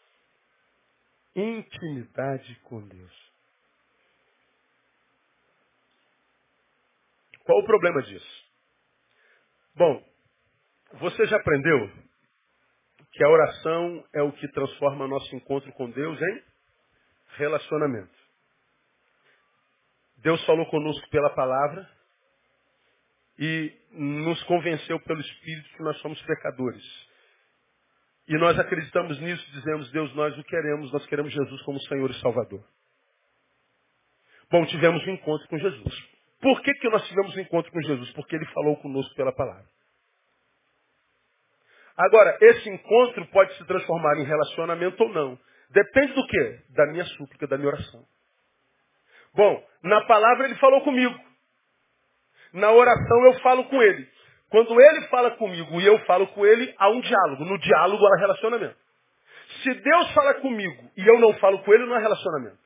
[1.36, 3.33] Intimidade com Deus.
[7.44, 8.44] Qual o problema disso?
[9.76, 10.04] Bom,
[10.94, 11.92] você já aprendeu
[13.12, 16.44] que a oração é o que transforma nosso encontro com Deus em
[17.38, 18.24] relacionamento.
[20.18, 21.90] Deus falou conosco pela palavra
[23.38, 26.84] e nos convenceu pelo Espírito que nós somos pecadores.
[28.28, 32.20] E nós acreditamos nisso, dizemos, Deus, nós o queremos, nós queremos Jesus como Senhor e
[32.22, 32.66] Salvador.
[34.50, 36.14] Bom, tivemos um encontro com Jesus.
[36.44, 38.12] Por que, que nós tivemos um encontro com Jesus?
[38.12, 39.64] Porque ele falou conosco pela palavra.
[41.96, 45.40] Agora, esse encontro pode se transformar em relacionamento ou não.
[45.70, 46.60] Depende do quê?
[46.72, 48.04] Da minha súplica, da minha oração.
[49.34, 51.18] Bom, na palavra ele falou comigo.
[52.52, 54.06] Na oração eu falo com ele.
[54.50, 57.46] Quando ele fala comigo e eu falo com ele, há um diálogo.
[57.46, 58.78] No diálogo há relacionamento.
[59.64, 62.60] Se Deus fala comigo e eu não falo com ele, não há relacionamento.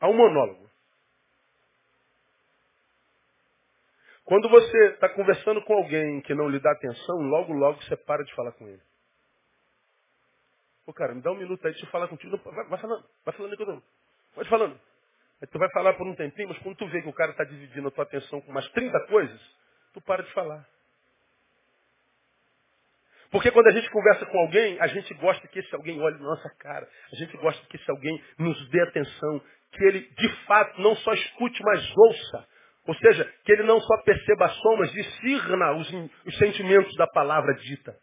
[0.00, 0.71] Há um monólogo.
[4.24, 8.24] Quando você está conversando com alguém que não lhe dá atenção, logo, logo você para
[8.24, 8.80] de falar com ele.
[10.86, 12.36] Pô, cara, me dá um minuto aí, deixa eu falar contigo.
[12.36, 13.82] Vai, vai falando, vai falando que eu não.
[14.34, 14.80] Vai falando.
[15.40, 17.44] Aí tu vai falar por um tempinho, mas quando tu vê que o cara está
[17.44, 19.40] dividindo a tua atenção com umas 30 coisas,
[19.92, 20.66] tu para de falar.
[23.32, 26.24] Porque quando a gente conversa com alguém, a gente gosta que esse alguém olhe na
[26.24, 26.86] nossa cara.
[27.12, 29.42] A gente gosta que esse alguém nos dê atenção.
[29.72, 32.48] Que ele, de fato, não só escute, mas ouça.
[32.86, 35.92] Ou seja, que ele não só perceba as somas, discirna os,
[36.26, 37.94] os sentimentos da palavra dita.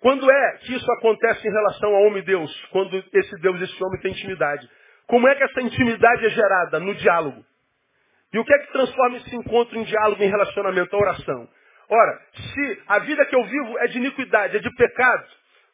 [0.00, 2.66] Quando é que isso acontece em relação ao homem Deus?
[2.70, 4.68] Quando esse Deus esse homem têm intimidade.
[5.06, 6.78] Como é que essa intimidade é gerada?
[6.78, 7.42] No diálogo.
[8.30, 11.48] E o que é que transforma esse encontro em diálogo, em relacionamento, a oração?
[11.88, 15.26] Ora, se a vida que eu vivo é de iniquidade, é de pecado,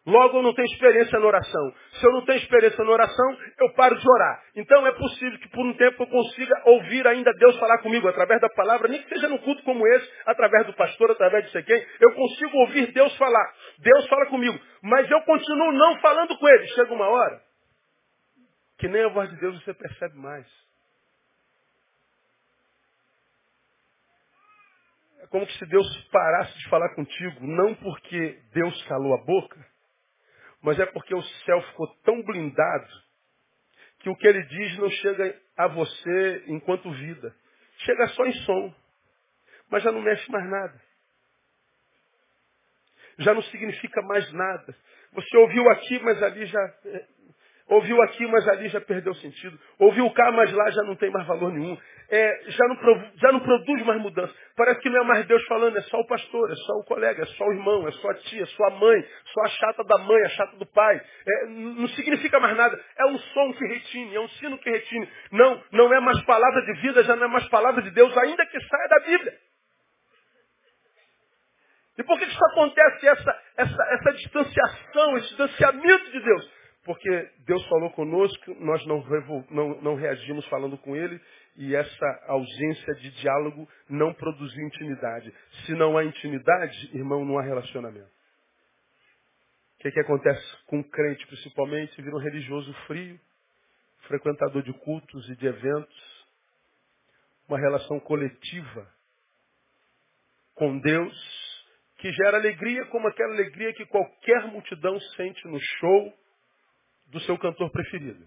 [0.06, 1.74] Logo, eu não tenho experiência na oração.
[1.92, 4.42] Se eu não tenho experiência na oração, eu paro de orar.
[4.56, 8.40] Então, é possível que por um tempo eu consiga ouvir ainda Deus falar comigo através
[8.40, 11.62] da palavra, nem que seja num culto como esse, através do pastor, através de sei
[11.62, 11.86] quem.
[12.00, 13.54] Eu consigo ouvir Deus falar.
[13.78, 14.58] Deus fala comigo.
[14.82, 16.66] Mas eu continuo não falando com ele.
[16.68, 17.50] Chega uma hora
[18.80, 20.46] que nem a voz de Deus você percebe mais.
[25.20, 29.69] É como se Deus parasse de falar contigo, não porque Deus calou a boca,
[30.62, 32.88] mas é porque o céu ficou tão blindado
[34.00, 37.34] que o que ele diz não chega a você enquanto vida.
[37.78, 38.74] Chega só em som,
[39.70, 40.80] mas já não mexe mais nada.
[43.18, 44.74] Já não significa mais nada.
[45.12, 47.06] Você ouviu aqui, mas ali já é,
[47.70, 49.56] Ouviu aqui, mas ali já perdeu sentido.
[49.78, 51.78] Ouviu cá, mas lá já não tem mais valor nenhum.
[52.12, 52.76] É, já, não,
[53.16, 54.34] já não produz mais mudança.
[54.56, 57.22] Parece que não é mais Deus falando, é só o pastor, é só o colega,
[57.22, 59.84] é só o irmão, é só a tia, é só a mãe, só a chata
[59.84, 60.96] da mãe, a chata do pai.
[60.96, 62.82] É, não significa mais nada.
[62.98, 65.08] É um som que retine, é um sino que retine.
[65.30, 68.44] Não, não é mais palavra de vida, já não é mais palavra de Deus, ainda
[68.46, 69.32] que saia da Bíblia.
[71.96, 76.60] E por que isso acontece, essa, essa, essa distanciação, esse distanciamento de Deus?
[76.84, 79.04] Porque Deus falou conosco, nós não,
[79.50, 81.20] não, não reagimos falando com Ele,
[81.56, 85.32] e essa ausência de diálogo não produziu intimidade.
[85.64, 88.10] Se não há intimidade, irmão, não há relacionamento.
[89.78, 92.00] O que, que acontece com o crente, principalmente?
[92.00, 93.18] Vira um religioso frio,
[94.06, 96.26] frequentador de cultos e de eventos,
[97.48, 98.86] uma relação coletiva
[100.54, 106.14] com Deus, que gera alegria como aquela alegria que qualquer multidão sente no show,
[107.06, 108.26] do seu cantor preferido.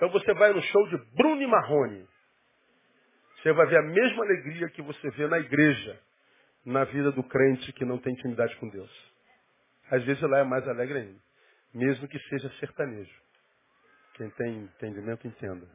[0.00, 2.08] Então você vai no show de Bruno e Marrone.
[3.36, 6.00] Você vai ver a mesma alegria que você vê na igreja,
[6.64, 8.90] na vida do crente que não tem intimidade com Deus.
[9.90, 11.20] Às vezes lá é mais alegre ainda,
[11.74, 13.14] mesmo que seja sertanejo.
[14.14, 15.68] Quem tem entendimento, entenda.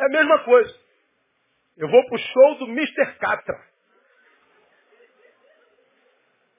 [0.00, 0.80] É a mesma coisa.
[1.76, 3.18] Eu vou pro show do Mr.
[3.20, 3.68] Catra.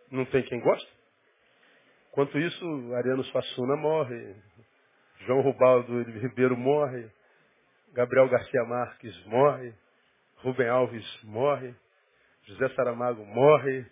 [0.10, 1.01] Não tem quem gosta?
[2.12, 4.36] Enquanto isso, Ariano Suassuna morre,
[5.26, 7.10] João Rubaldo Ribeiro morre,
[7.94, 9.74] Gabriel Garcia Marques morre,
[10.38, 11.74] Rubem Alves morre,
[12.44, 13.86] José Saramago morre,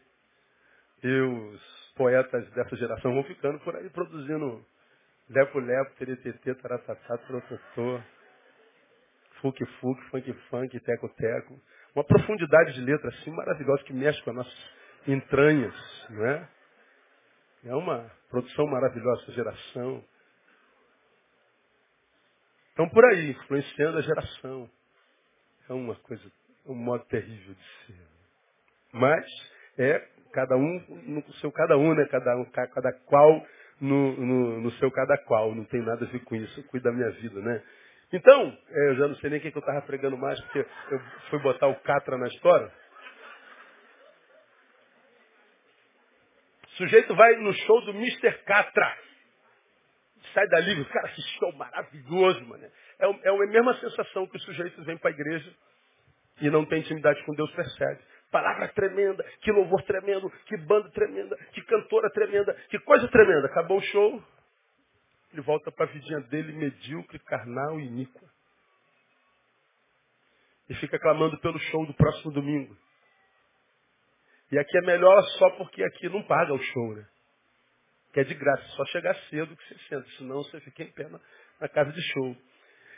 [1.02, 4.66] e os poetas dessa geração vão ficando por aí produzindo
[5.30, 8.02] lepo-lepo, teretetê, taratatá, trototô,
[9.42, 11.58] fuque-fuque, funk-funk, teco-teco.
[11.96, 14.52] Uma profundidade de letra assim maravilhosa que mexe com a nossa
[15.08, 15.74] entranhas,
[16.10, 16.50] não é?
[17.64, 20.04] É uma produção maravilhosa essa geração.
[22.70, 24.70] Estão por aí, influenciando a geração.
[25.70, 26.24] É uma coisa,
[26.66, 28.08] um modo terrível de ser.
[28.94, 29.26] Mas
[29.78, 30.00] é
[30.32, 32.06] cada um no seu cada um, né?
[32.06, 33.46] Cada, um, cada qual
[33.82, 35.54] no, no, no seu cada qual.
[35.54, 36.60] Não tem nada a ver com isso.
[36.60, 37.62] Eu cuido da minha vida, né?
[38.12, 41.00] Então, é, eu já não sei nem o que eu estava pregando mais, porque eu
[41.30, 42.72] fui botar o Catra na história.
[46.80, 48.32] Sujeito vai no show do Mr.
[48.46, 48.98] Catra.
[50.34, 52.64] Sai dali, cara, que show maravilhoso, mano.
[53.00, 55.54] É, é a mesma sensação que o sujeito vem para a igreja
[56.42, 58.02] e não tem intimidade com Deus, percebe.
[58.32, 63.48] Palavra tremenda, que louvor tremendo, que banda tremenda, que cantora tremenda, que coisa tremenda.
[63.48, 64.24] Acabou o show,
[65.34, 68.30] ele volta para a vidinha dele, medíocre, carnal e iníqua.
[70.70, 72.78] E fica clamando pelo show do próximo domingo.
[74.52, 77.06] E aqui é melhor só porque aqui não paga o show, né?
[78.14, 81.08] Que é de graça, só chegar cedo que você senta, senão você fica em pé
[81.08, 81.20] na,
[81.62, 82.36] na casa de show.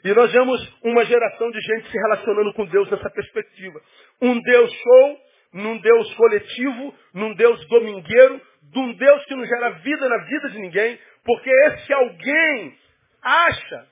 [0.03, 3.79] E nós vemos uma geração de gente se relacionando com Deus nessa perspectiva.
[4.21, 5.19] Um Deus show,
[5.53, 10.49] num Deus coletivo, num Deus domingueiro, de um Deus que não gera vida na vida
[10.49, 12.77] de ninguém, porque esse alguém
[13.21, 13.87] acha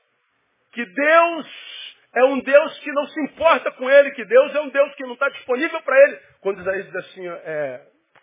[0.71, 1.47] que Deus
[2.15, 5.03] é um Deus que não se importa com ele, que Deus é um Deus que
[5.03, 6.19] não está disponível para ele.
[6.41, 7.81] Quando Isaías diz assim, é,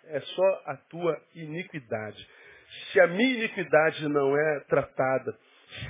[0.08, 2.28] é só a tua iniquidade.
[2.92, 5.36] Se a minha iniquidade não é tratada,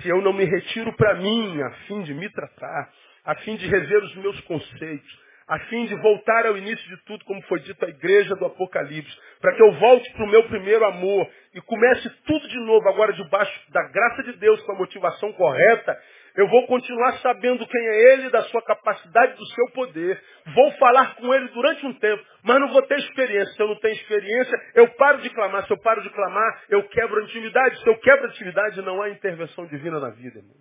[0.01, 2.92] se eu não me retiro para mim a fim de me tratar,
[3.24, 7.24] a fim de rever os meus conceitos, a fim de voltar ao início de tudo,
[7.24, 10.84] como foi dito à igreja do Apocalipse, para que eu volte para o meu primeiro
[10.84, 15.32] amor e comece tudo de novo, agora debaixo da graça de Deus, com a motivação
[15.34, 15.97] correta,
[16.37, 20.22] eu vou continuar sabendo quem é Ele, da sua capacidade, do seu poder.
[20.55, 23.55] Vou falar com Ele durante um tempo, mas não vou ter experiência.
[23.55, 25.66] Se eu não tenho experiência, eu paro de clamar.
[25.66, 27.80] Se eu paro de clamar, eu quebro a intimidade.
[27.80, 30.57] Se eu quebro a intimidade, não há intervenção divina na vida, irmão.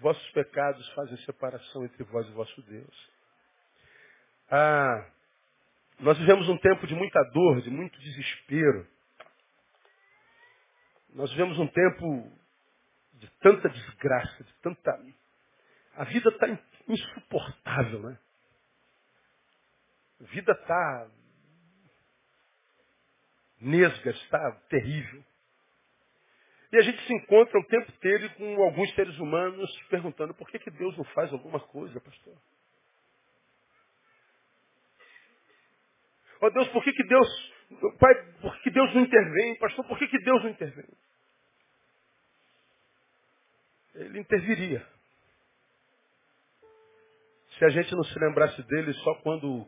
[0.00, 3.10] Vossos pecados fazem separação entre vós e vosso Deus.
[4.50, 5.06] Ah,
[6.00, 8.86] Nós vivemos um tempo de muita dor, de muito desespero.
[11.14, 12.30] Nós vivemos um tempo
[13.16, 15.04] de tanta desgraça, de tanta.
[15.94, 16.46] A vida está
[16.88, 18.18] insuportável, né?
[20.20, 21.10] A vida está
[23.60, 25.24] nesga, está terrível.
[26.72, 30.58] E a gente se encontra o tempo inteiro com alguns seres humanos perguntando por que,
[30.58, 32.36] que Deus não faz alguma coisa, pastor?
[36.40, 37.52] Ó oh, Deus, por que, que Deus.
[37.98, 39.58] Pai, por que, que Deus não intervém?
[39.58, 40.86] Pastor, por que, que Deus não intervém?
[43.96, 44.86] Ele interviria.
[47.58, 49.66] Se a gente não se lembrasse dele só quando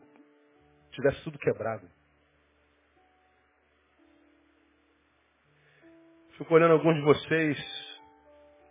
[0.91, 1.89] tivesse tudo quebrado.
[6.37, 7.57] Fico olhando alguns de vocês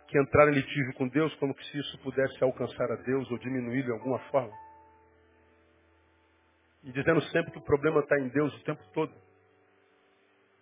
[0.07, 3.37] que entraram em litígio com Deus, como que se isso pudesse alcançar a Deus ou
[3.37, 4.53] diminuir de alguma forma.
[6.83, 9.13] E dizendo sempre que o problema está em Deus o tempo todo.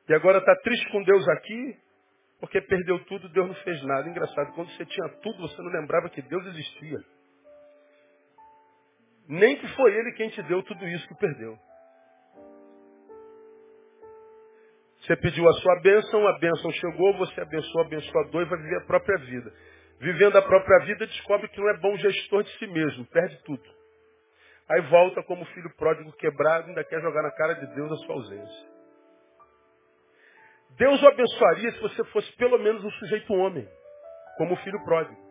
[0.10, 1.80] E agora está triste com Deus aqui,
[2.40, 4.10] porque perdeu tudo, Deus não fez nada.
[4.10, 7.00] Engraçado, quando você tinha tudo, você não lembrava que Deus existia.
[9.28, 11.58] Nem que foi Ele quem te deu tudo isso que perdeu.
[15.02, 18.86] Você pediu a sua bênção, a bênção chegou, você abençoou, abençoador e vai viver a
[18.86, 19.54] própria vida.
[20.00, 23.64] Vivendo a própria vida, descobre que não é bom gestor de si mesmo, perde tudo.
[24.70, 28.16] Aí volta como filho pródigo quebrado, ainda quer jogar na cara de Deus a sua
[28.16, 28.77] ausência.
[30.78, 33.68] Deus o abençoaria se você fosse pelo menos um sujeito homem,
[34.38, 35.28] como filho pródigo.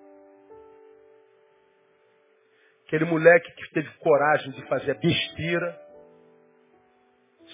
[2.86, 5.86] Aquele moleque que teve coragem de fazer besteira,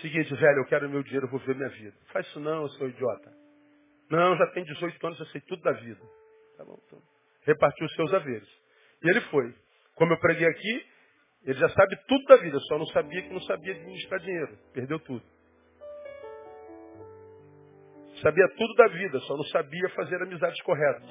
[0.01, 1.95] Seguinte, velho, eu quero meu dinheiro, eu vou ver minha vida.
[2.13, 3.31] Faz isso não, seu idiota.
[4.11, 6.01] Não, já tem 18 anos, eu sei tudo da vida.
[6.57, 7.01] Tá bom, então.
[7.43, 8.49] Repartiu os seus haveres.
[9.03, 9.55] E ele foi.
[9.97, 10.87] Como eu preguei aqui,
[11.45, 14.59] ele já sabe tudo da vida, só não sabia que não sabia administrar dinheiro.
[14.73, 15.25] Perdeu tudo.
[18.23, 21.11] Sabia tudo da vida, só não sabia fazer amizades corretas.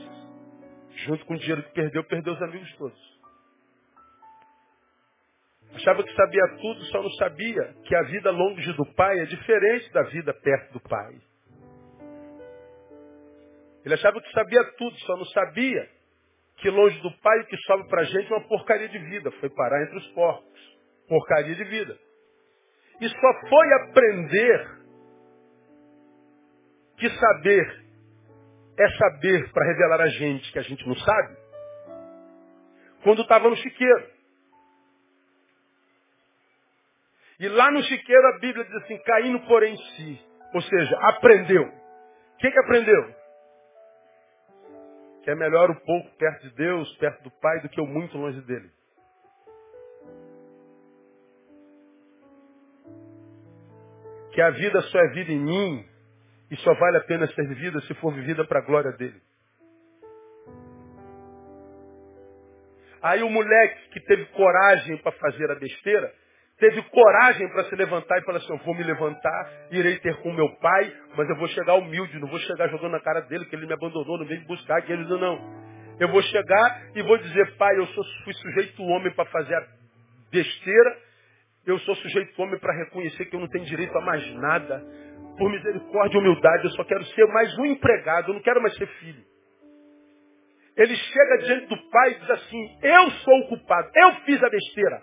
[1.06, 3.22] Junto com o dinheiro que perdeu, perdeu os amigos todos.
[5.74, 9.92] Achava que sabia tudo, só não sabia que a vida longe do pai é diferente
[9.92, 11.16] da vida perto do pai.
[13.84, 15.90] Ele achava que sabia tudo, só não sabia
[16.58, 19.32] que longe do pai o que sobe para a gente é uma porcaria de vida.
[19.32, 20.78] Foi parar entre os porcos.
[21.08, 21.98] Porcaria de vida.
[23.02, 24.81] E só foi aprender
[27.02, 27.84] que saber
[28.78, 31.38] é saber para revelar a gente que a gente não sabe
[33.04, 34.12] quando estava no chiqueiro.
[37.40, 40.22] E lá no chiqueiro a Bíblia diz assim, caindo por em si.
[40.54, 41.64] Ou seja, aprendeu.
[41.64, 43.16] O que, que aprendeu?
[45.24, 48.16] Que é melhor o pouco perto de Deus, perto do Pai, do que o muito
[48.16, 48.70] longe dele.
[54.34, 55.91] Que a vida só é vida em mim
[56.52, 59.20] e só vale a pena ser vivida se for vivida para a glória dele.
[63.02, 66.14] Aí o moleque que teve coragem para fazer a besteira,
[66.60, 70.32] teve coragem para se levantar e falar assim, eu vou me levantar, irei ter com
[70.34, 73.56] meu pai, mas eu vou chegar humilde, não vou chegar jogando na cara dele, que
[73.56, 75.62] ele me abandonou, não veio buscar, que ele não, não.
[76.00, 79.68] Eu vou chegar e vou dizer, pai, eu sou, fui sujeito homem para fazer a
[80.30, 80.98] besteira,
[81.66, 84.84] eu sou sujeito homem para reconhecer que eu não tenho direito a mais nada.
[85.42, 88.76] Por misericórdia e humildade, eu só quero ser mais um empregado, eu não quero mais
[88.76, 89.26] ser filho.
[90.78, 94.50] Ele chega diante do pai e diz assim, eu sou o culpado, eu fiz a
[94.52, 95.02] besteira.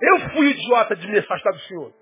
[0.00, 1.92] Eu fui idiota de me afastar do Senhor.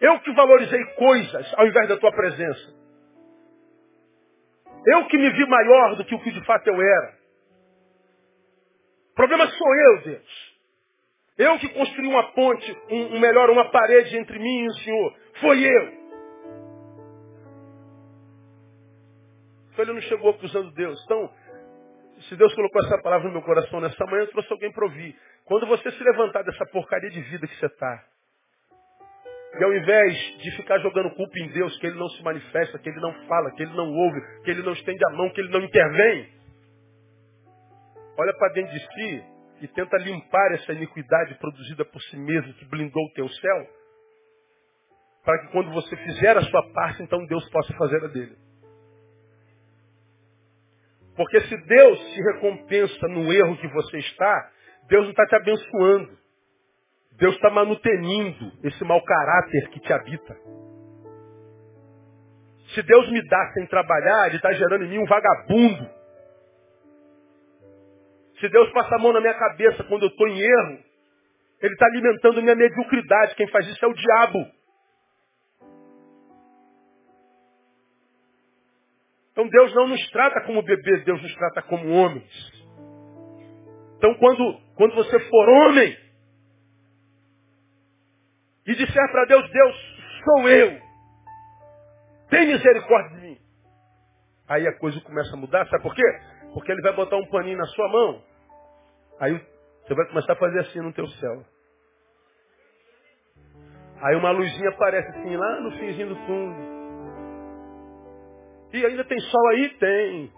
[0.00, 2.72] Eu que valorizei coisas ao invés da tua presença.
[4.86, 7.18] Eu que me vi maior do que o que de fato eu era.
[9.10, 10.49] O problema sou eu, Deus.
[11.40, 15.16] Eu que construí uma ponte, um, um melhor, uma parede entre mim e o Senhor.
[15.40, 16.00] Foi eu.
[19.72, 21.02] Então ele não chegou acusando Deus.
[21.06, 21.30] Então,
[22.28, 25.16] se Deus colocou essa palavra no meu coração nessa manhã, eu trouxe alguém para ouvir.
[25.46, 28.04] Quando você se levantar dessa porcaria de vida que você está,
[29.58, 32.90] e ao invés de ficar jogando culpa em Deus, que Ele não se manifesta, que
[32.90, 35.48] Ele não fala, que Ele não ouve, que Ele não estende a mão, que Ele
[35.48, 36.28] não intervém,
[38.18, 42.64] olha para dentro de si e tenta limpar essa iniquidade produzida por si mesmo, que
[42.64, 43.66] blindou o teu céu,
[45.24, 48.36] para que quando você fizer a sua parte, então Deus possa fazer a dele.
[51.16, 54.50] Porque se Deus se recompensa no erro que você está,
[54.88, 56.18] Deus não está te abençoando.
[57.12, 60.34] Deus está manutenindo esse mau caráter que te habita.
[62.74, 65.99] Se Deus me dá sem trabalhar, Ele está gerando em mim um vagabundo.
[68.40, 70.84] Se Deus passa a mão na minha cabeça quando eu estou em erro,
[71.60, 73.34] Ele está alimentando minha mediocridade.
[73.34, 74.50] Quem faz isso é o diabo.
[79.32, 82.52] Então Deus não nos trata como bebês, Deus nos trata como homens.
[83.96, 85.96] Então quando, quando você for homem
[88.66, 89.76] e disser para Deus, Deus,
[90.24, 90.80] sou eu.
[92.30, 93.38] Tem misericórdia de mim.
[94.48, 96.02] Aí a coisa começa a mudar, sabe por quê?
[96.54, 98.29] Porque ele vai botar um paninho na sua mão.
[99.20, 99.38] Aí
[99.86, 101.44] você vai começar a fazer assim no teu céu.
[104.02, 106.70] Aí uma luzinha aparece assim lá no finzinho do túnel.
[108.72, 109.68] E ainda tem sol aí?
[109.78, 110.32] Tem.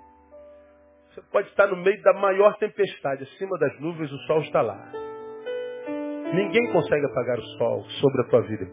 [1.11, 3.23] Você pode estar no meio da maior tempestade.
[3.23, 4.91] Acima das nuvens o sol está lá.
[6.35, 8.65] Ninguém consegue apagar o sol sobre a tua vida.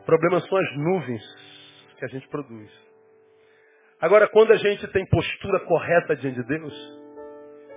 [0.00, 1.22] O problema são as nuvens
[1.98, 2.70] que a gente produz.
[4.00, 7.03] Agora, quando a gente tem postura correta diante de Deus,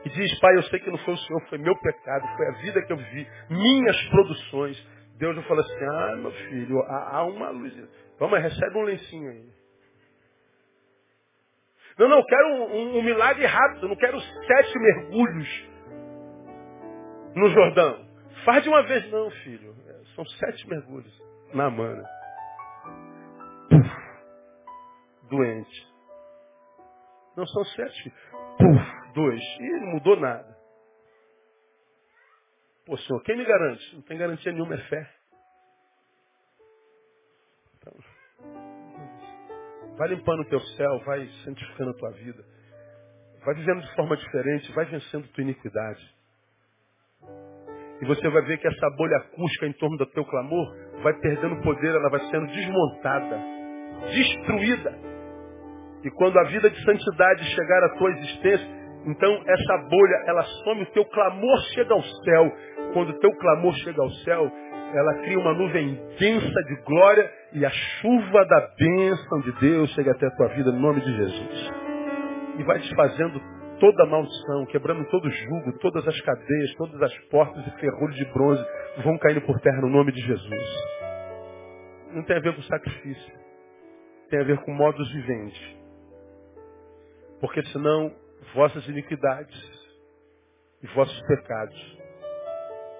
[0.07, 2.51] e diz, pai, eu sei que não foi o Senhor, foi meu pecado, foi a
[2.61, 4.87] vida que eu vivi, minhas produções.
[5.17, 7.73] Deus não fala assim, ah, meu filho, há, há uma luz.
[8.17, 9.49] Vamos, recebe um lencinho aí.
[11.97, 15.69] Não, não, eu quero um, um, um milagre rápido, não quero sete mergulhos
[17.35, 18.07] no Jordão.
[18.45, 19.75] Faz de uma vez, não, filho.
[20.15, 21.21] São sete mergulhos
[21.53, 22.03] na mana.
[23.69, 23.89] Puf,
[25.29, 25.87] doente.
[27.35, 28.13] Não são sete.
[28.57, 29.41] Puf, dois.
[29.59, 30.55] E não mudou nada.
[32.85, 33.95] Pô, senhor, quem me garante?
[33.95, 35.11] Não tem garantia nenhuma, é fé.
[37.77, 37.93] Então,
[39.97, 42.45] vai limpando o teu céu, vai santificando a tua vida.
[43.43, 46.15] Vai vivendo de forma diferente, vai vencendo tua iniquidade.
[47.99, 51.61] E você vai ver que essa bolha acústica em torno do teu clamor vai perdendo
[51.63, 53.41] poder, ela vai sendo desmontada,
[54.11, 54.99] destruída.
[56.03, 58.76] E quando a vida de santidade chegar à tua existência,
[59.07, 62.51] então essa bolha, ela some, o teu clamor chega ao céu.
[62.93, 64.51] Quando o teu clamor chega ao céu,
[64.93, 70.11] ela cria uma nuvem densa de glória e a chuva da bênção de Deus chega
[70.11, 71.71] até a tua vida no nome de Jesus.
[72.57, 73.41] E vai desfazendo
[73.79, 78.15] toda a maldição, quebrando todo o jugo, todas as cadeias, todas as portas e ferrolhos
[78.15, 78.65] de bronze
[79.03, 80.97] vão caindo por terra no nome de Jesus.
[82.11, 83.33] Não tem a ver com sacrifício.
[84.29, 85.77] Tem a ver com modos viventes.
[87.39, 88.11] Porque senão
[88.53, 89.57] vossas iniquidades
[90.81, 91.97] e vossos pecados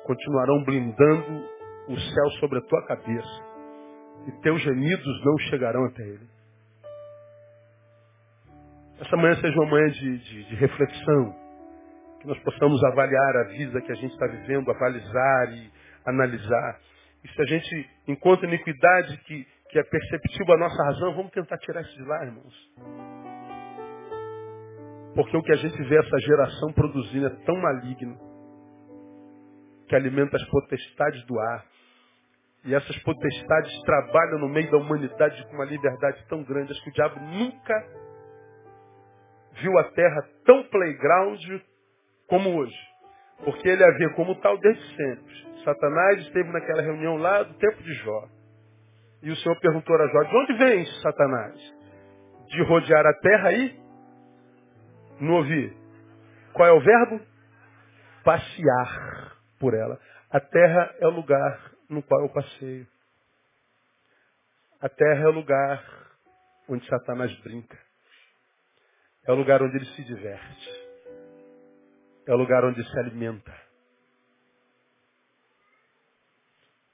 [0.08, 1.50] continuarão blindando
[1.89, 3.48] o céu sobre a tua cabeça.
[4.28, 6.28] E teus gemidos não chegarão até ele.
[9.00, 11.36] Essa manhã seja uma manhã de, de, de reflexão.
[12.20, 15.72] Que nós possamos avaliar a vida que a gente está vivendo, avalizar e
[16.06, 16.80] analisar.
[17.24, 21.58] E se a gente encontra iniquidade que, que é perceptível à nossa razão, vamos tentar
[21.60, 23.27] tirar isso de lá, irmãos.
[25.18, 28.15] Porque o que a gente vê essa geração produzindo é tão maligno
[29.88, 31.65] que alimenta as potestades do ar.
[32.63, 36.72] E essas potestades trabalham no meio da humanidade com uma liberdade tão grande.
[36.72, 37.74] Acho que o diabo nunca
[39.59, 41.41] viu a terra tão playground
[42.28, 42.78] como hoje.
[43.43, 45.63] Porque ele havia como tal desde sempre.
[45.63, 48.28] Satanás esteve naquela reunião lá do tempo de Jó.
[49.24, 51.76] E o Senhor perguntou a Jó, de onde vem Satanás?
[52.49, 53.87] De rodear a terra aí?
[55.20, 55.76] Não ouvi.
[56.53, 57.26] Qual é o verbo?
[58.24, 59.99] Passear por ela.
[60.30, 62.88] A terra é o lugar no qual eu passeio.
[64.82, 65.84] A terra é o lugar
[66.68, 67.78] onde Satanás brinca.
[69.26, 70.88] É o lugar onde ele se diverte.
[72.28, 73.51] É o lugar onde se alimenta.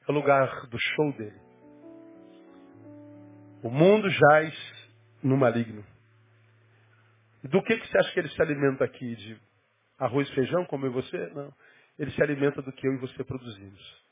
[0.08, 1.42] É o lugar do show dele.
[3.64, 4.54] O mundo jaz
[5.24, 5.93] no maligno.
[7.44, 9.16] Do que, que você acha que ele se alimenta aqui?
[9.16, 9.38] De
[10.00, 11.18] arroz e feijão, como eu e você?
[11.34, 11.54] Não.
[12.00, 14.04] Ele se alimenta do que eu e você produzimos.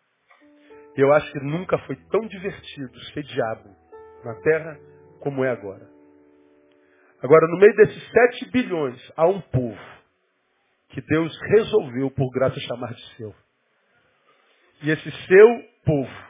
[0.96, 3.76] Eu acho que nunca foi tão divertido ser diabo
[4.24, 4.78] na terra
[5.22, 5.90] como é agora.
[7.24, 9.80] Agora, no meio desses sete bilhões, há um povo
[10.90, 13.34] que Deus resolveu, por graça, chamar de seu.
[14.84, 16.28] E esse seu povo,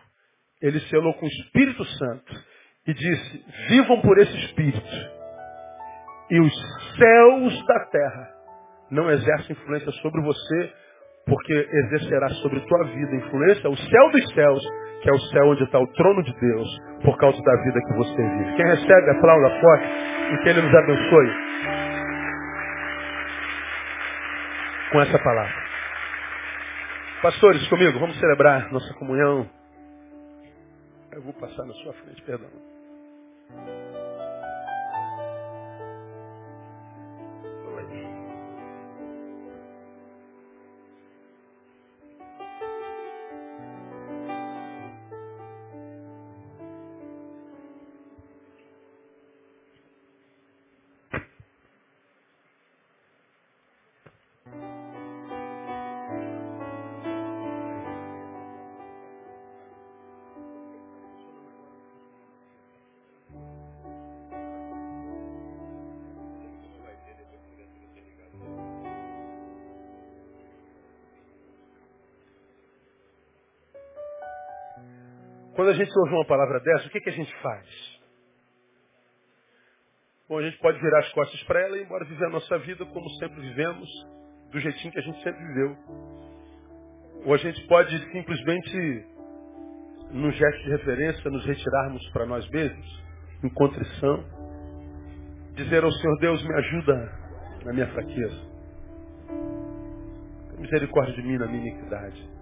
[0.61, 2.45] ele selou com o Espírito Santo
[2.85, 5.20] e disse, vivam por esse Espírito.
[6.31, 6.53] E os
[6.97, 8.29] céus da terra
[8.89, 10.73] não exercem influência sobre você,
[11.25, 14.61] porque exercerá sobre tua vida influência o céu dos céus,
[15.01, 16.69] que é o céu onde está o trono de Deus,
[17.03, 18.55] por causa da vida que você vive.
[18.55, 19.85] Quem recebe, aplauda forte
[20.31, 21.31] e que Ele nos abençoe
[24.91, 25.61] com essa palavra.
[27.21, 29.49] Pastores, comigo, vamos celebrar nossa comunhão.
[31.11, 32.49] Eu vou passar na sua frente, perdão.
[75.61, 77.67] Quando a gente ouve uma palavra dessa, o que, que a gente faz?
[80.27, 82.83] Bom, a gente pode virar as costas para ela e embora viver a nossa vida
[82.83, 83.87] como sempre vivemos,
[84.51, 85.77] do jeitinho que a gente sempre viveu.
[87.25, 89.05] Ou a gente pode simplesmente,
[90.09, 93.03] num gesto de referência, nos retirarmos para nós mesmos,
[93.43, 94.25] em contrição,
[95.53, 97.19] dizer ao Senhor Deus, me ajuda
[97.65, 98.51] na minha fraqueza.
[100.57, 102.40] Misericórdia de mim na minha iniquidade.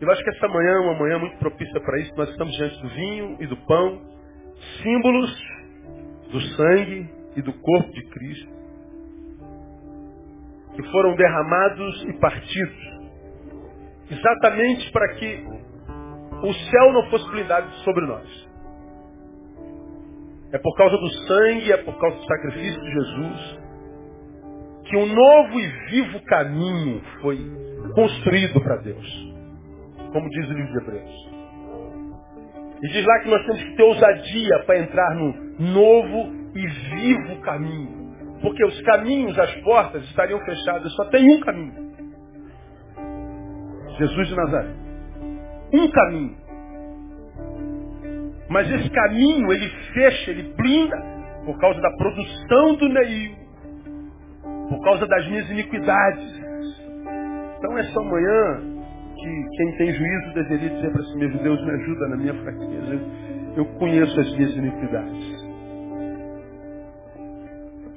[0.00, 2.14] Eu acho que essa manhã é uma manhã muito propícia para isso.
[2.16, 4.00] Nós estamos diante do vinho e do pão,
[4.82, 5.42] símbolos
[6.32, 8.50] do sangue e do corpo de Cristo,
[10.74, 12.98] que foram derramados e partidos,
[14.10, 15.44] exatamente para que
[16.42, 18.48] o céu não fosse blindado sobre nós.
[20.52, 23.58] É por causa do sangue, é por causa do sacrifício de Jesus,
[24.86, 27.38] que um novo e vivo caminho foi
[27.94, 29.29] construído para Deus.
[30.12, 31.30] Como diz o livro de Hebreus.
[32.82, 37.40] E diz lá que nós temos que ter ousadia para entrar no novo e vivo
[37.42, 38.00] caminho.
[38.40, 40.92] Porque os caminhos, as portas estariam fechadas.
[40.94, 41.90] Só tem um caminho.
[43.98, 44.70] Jesus de Nazaré.
[45.74, 46.36] Um caminho.
[48.48, 50.96] Mas esse caminho, ele fecha, ele blinda,
[51.44, 53.36] por causa da produção do neio,
[54.68, 56.40] por causa das minhas iniquidades.
[57.58, 58.79] Então, essa manhã,
[59.20, 63.00] que quem tem juízo deveria dizer para si mesmo, Deus me ajuda na minha fraqueza.
[63.56, 65.50] Eu, conheço as minhas iniquidades.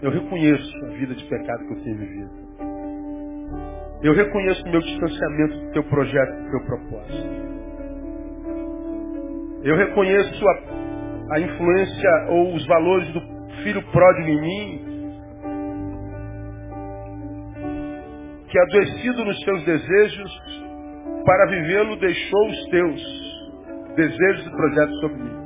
[0.02, 2.44] Eu reconheço a vida de pecado que eu tenho vivido.
[4.02, 7.44] Eu reconheço o meu distanciamento do teu projeto, do teu propósito.
[9.64, 13.22] Eu reconheço a, a influência ou os valores do
[13.64, 14.94] filho pródigo em mim,
[18.50, 20.63] que adoecido nos seus desejos,
[21.26, 23.02] para vivê-lo deixou os teus
[23.96, 25.44] desejos e projetos sobre mim.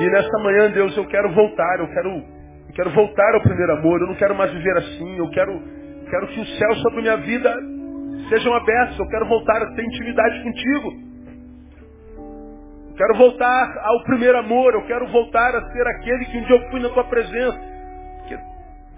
[0.00, 4.00] E nesta manhã, Deus, eu quero voltar, eu quero, eu quero voltar ao primeiro amor,
[4.00, 5.60] eu não quero mais viver assim, eu quero,
[6.08, 7.52] quero que os céus sobre minha vida
[8.28, 8.98] sejam abertos.
[8.98, 10.92] Eu quero voltar a ter intimidade contigo.
[12.90, 14.74] Eu quero voltar ao primeiro amor.
[14.74, 17.77] Eu quero voltar a ser aquele que um dia eu fui na tua presença.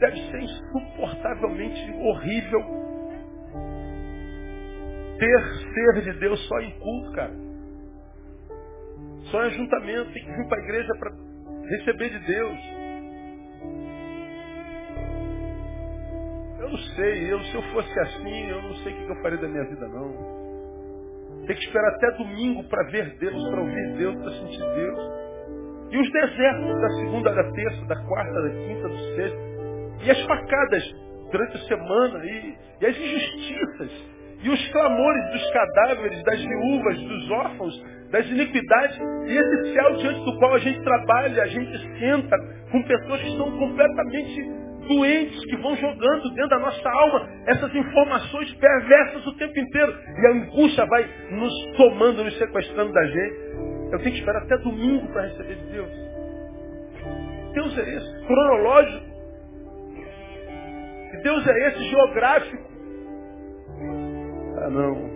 [0.00, 2.80] Deve ser insuportavelmente horrível
[5.18, 5.42] ter
[5.74, 7.34] ser de Deus só em culto, cara.
[9.30, 10.12] Só em ajuntamento.
[10.12, 11.12] Tem que vir para a igreja para
[11.68, 12.58] receber de Deus.
[16.58, 19.38] Eu não sei, eu, se eu fosse assim, eu não sei o que eu faria
[19.38, 20.40] da minha vida não.
[21.46, 25.20] Tem que esperar até domingo para ver Deus, para ouvir Deus, para sentir Deus.
[25.90, 29.49] E os desertos da segunda, da terça, da quarta, da quinta, do sexto.
[30.02, 30.94] E as facadas
[31.30, 32.24] durante a semana.
[32.24, 33.90] E, e as injustiças.
[34.42, 38.98] E os clamores dos cadáveres, das viúvas, dos órfãos, das iniquidades.
[39.26, 42.36] E esse céu diante do qual a gente trabalha, a gente senta
[42.70, 48.52] com pessoas que estão completamente doentes que vão jogando dentro da nossa alma essas informações
[48.54, 49.94] perversas o tempo inteiro.
[50.18, 53.34] E a angústia vai nos tomando, nos sequestrando da gente.
[53.92, 55.90] Eu tenho que esperar até domingo para receber de Deus.
[57.52, 59.09] Deus é esse, cronológico.
[61.12, 62.70] E Deus é esse, geográfico.
[64.58, 65.10] Ah, não.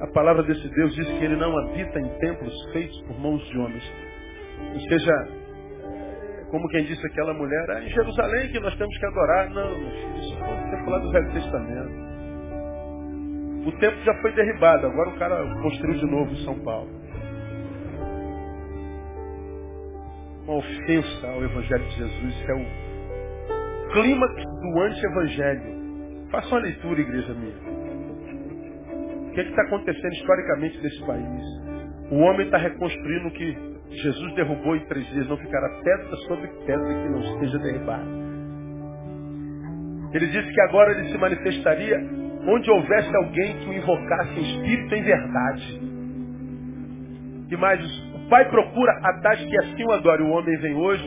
[0.00, 3.58] A palavra desse Deus diz que ele não habita em templos feitos por mãos de
[3.58, 3.92] homens.
[4.74, 5.12] Ou seja,
[6.50, 9.50] como quem disse aquela mulher, é em Jerusalém que nós temos que adorar.
[9.50, 9.72] Não,
[10.18, 12.06] isso foi o tempo lá do Velho Testamento.
[13.66, 16.88] O templo já foi derribado, agora o cara construiu de novo em São Paulo.
[20.44, 22.85] Uma ofensa ao Evangelho de Jesus, que é o
[23.96, 26.28] clímax do anti-evangelho.
[26.30, 27.56] Faça uma leitura, igreja minha.
[29.28, 31.42] O que é está acontecendo historicamente nesse país?
[32.10, 33.56] O homem está reconstruindo o que
[33.90, 38.04] Jesus derrubou em três dias, não ficará pedra sobre pedra que não esteja derribada.
[40.12, 41.98] Ele disse que agora ele se manifestaria
[42.46, 45.80] onde houvesse alguém que o invocasse em espírito em verdade.
[47.50, 47.80] E mais,
[48.14, 50.22] o Pai procura a tais que assim o adore.
[50.22, 51.04] O homem vem hoje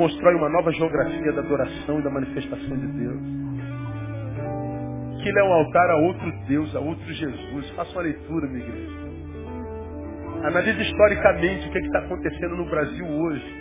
[0.00, 3.20] constrói uma nova geografia da adoração e da manifestação de Deus.
[5.22, 7.70] Que ele é um altar a outro Deus, a outro Jesus.
[7.72, 9.00] Faça uma leitura, minha igreja.
[10.42, 13.60] Analise historicamente o que é está acontecendo no Brasil hoje.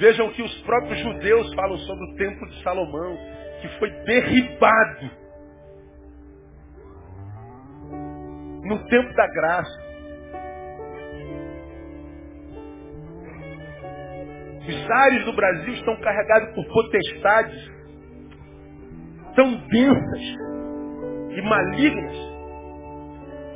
[0.00, 3.18] Vejam que os próprios judeus falam sobre o templo de Salomão,
[3.60, 5.10] que foi derribado
[8.64, 9.91] no tempo da graça.
[14.68, 17.72] Os ares do Brasil estão carregados por potestades
[19.34, 20.20] tão densas
[21.30, 22.16] e malignas,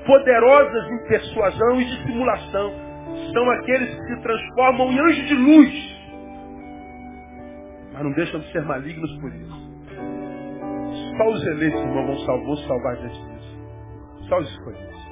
[0.04, 2.72] poderosas em persuasão e dissimulação.
[3.32, 5.96] São aqueles que se transformam em anjos de luz,
[7.92, 9.66] mas não deixam de ser malignos por isso.
[11.16, 13.26] Só os eleitos, irmão, vão salvar, vão salvar disso.
[14.28, 15.06] Só os escolhidos.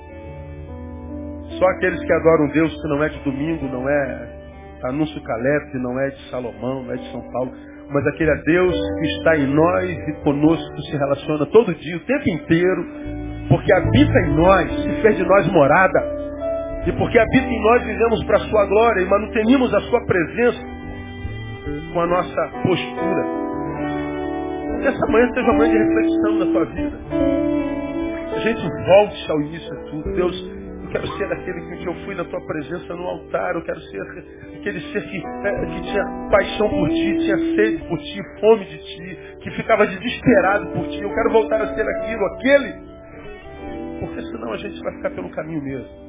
[1.59, 4.44] Só aqueles que adoram Deus que não é de domingo, não é
[4.89, 7.53] anúncio Caleb, não é de Salomão, não é de São Paulo,
[7.91, 12.01] mas aquele é Deus que está em nós e conosco se relaciona todo dia, o
[12.01, 12.85] tempo inteiro,
[13.49, 16.25] porque habita em nós, se fez de nós morada.
[16.87, 20.61] E porque habita em nós, vivemos para a sua glória e mantenemos a sua presença
[21.93, 23.25] com a nossa postura.
[24.81, 26.99] Que essa manhã seja uma manhã de reflexão na tua vida.
[28.35, 30.13] A gente volte ao início de tudo.
[30.15, 30.64] Deus, eu
[30.95, 33.57] quero ser aquele que eu fui na tua presença no altar.
[33.57, 34.01] Eu quero ser
[34.59, 38.79] aquele ser que, é, que tinha paixão por ti, tinha sede por ti, fome de
[38.79, 41.03] ti, que ficava desesperado por ti.
[41.03, 42.73] Eu quero voltar a ser aquilo, aquele.
[43.99, 46.05] Porque senão a gente vai ficar pelo caminho mesmo.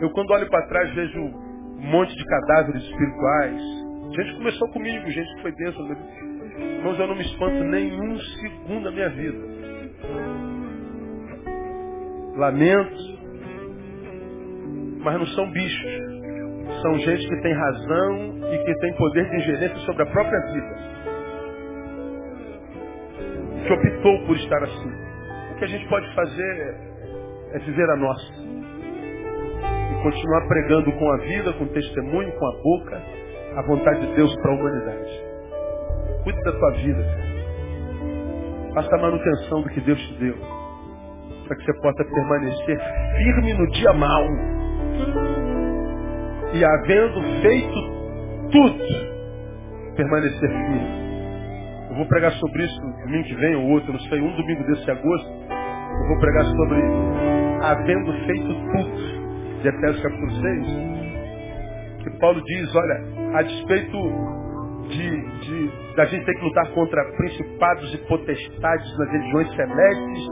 [0.00, 3.62] Eu quando olho para trás vejo um monte de cadáveres espirituais.
[4.16, 5.80] Gente começou comigo, gente que foi dentro.
[6.58, 9.38] Irmãos, eu não me espanto nenhum segundo da minha vida.
[12.36, 13.23] Lamento,
[15.04, 16.14] mas não são bichos.
[16.80, 20.94] São gente que tem razão e que tem poder de ingerência sobre a própria vida.
[23.66, 24.92] Que optou por estar assim.
[25.52, 26.74] O que a gente pode fazer
[27.52, 28.32] é viver a nossa.
[29.92, 33.02] E continuar pregando com a vida, com o testemunho, com a boca,
[33.56, 35.22] a vontade de Deus para a humanidade.
[36.24, 37.06] Cuide da tua vida.
[38.74, 40.34] Faça a manutenção do que Deus te deu.
[41.46, 42.78] Para que você possa permanecer
[43.18, 44.63] firme no dia mau.
[46.52, 47.94] E havendo feito
[48.52, 51.04] tudo, permanecer firme.
[51.90, 54.90] Eu vou pregar sobre isso domingo que vem ou outro, não sei, um domingo desse
[54.90, 55.28] agosto.
[55.30, 56.82] Eu vou pregar sobre
[57.62, 59.14] havendo feito tudo.
[59.62, 62.04] De Efésios capítulo 6.
[62.04, 63.98] Que Paulo diz, olha, a despeito
[64.88, 70.28] de, de, da gente ter que lutar contra principados e potestades nas regiões celestes,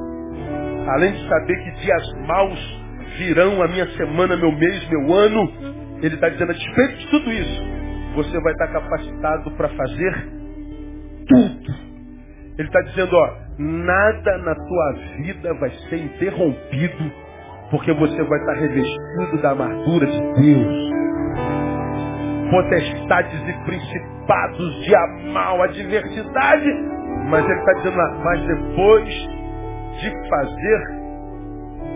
[0.88, 2.81] além de saber que dias maus
[3.18, 5.52] virão a minha semana, meu mês, meu ano,
[6.02, 7.62] ele está dizendo, a despeito de tudo isso,
[8.14, 10.28] você vai estar capacitado para fazer
[11.28, 11.92] tudo.
[12.58, 17.12] Ele está dizendo, ó, nada na tua vida vai ser interrompido,
[17.70, 20.92] porque você vai estar revestido da armadura de Deus
[22.52, 26.66] potestades e principados de mal, adversidade.
[27.30, 29.08] Mas ele está dizendo lá, mas depois
[30.00, 31.02] de fazer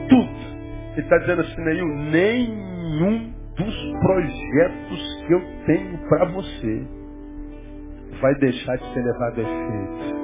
[0.09, 0.56] tudo,
[0.97, 6.87] ele está dizendo assim, Neil, nenhum dos projetos que eu tenho para você
[8.21, 10.17] vai deixar de ser levado a efeito.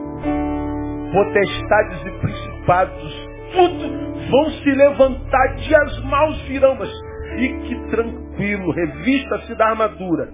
[1.12, 6.90] Potestades e principados, tudo vão se levantar, dias maus virão, mas
[7.36, 10.30] fique tranquilo, revista-se da armadura.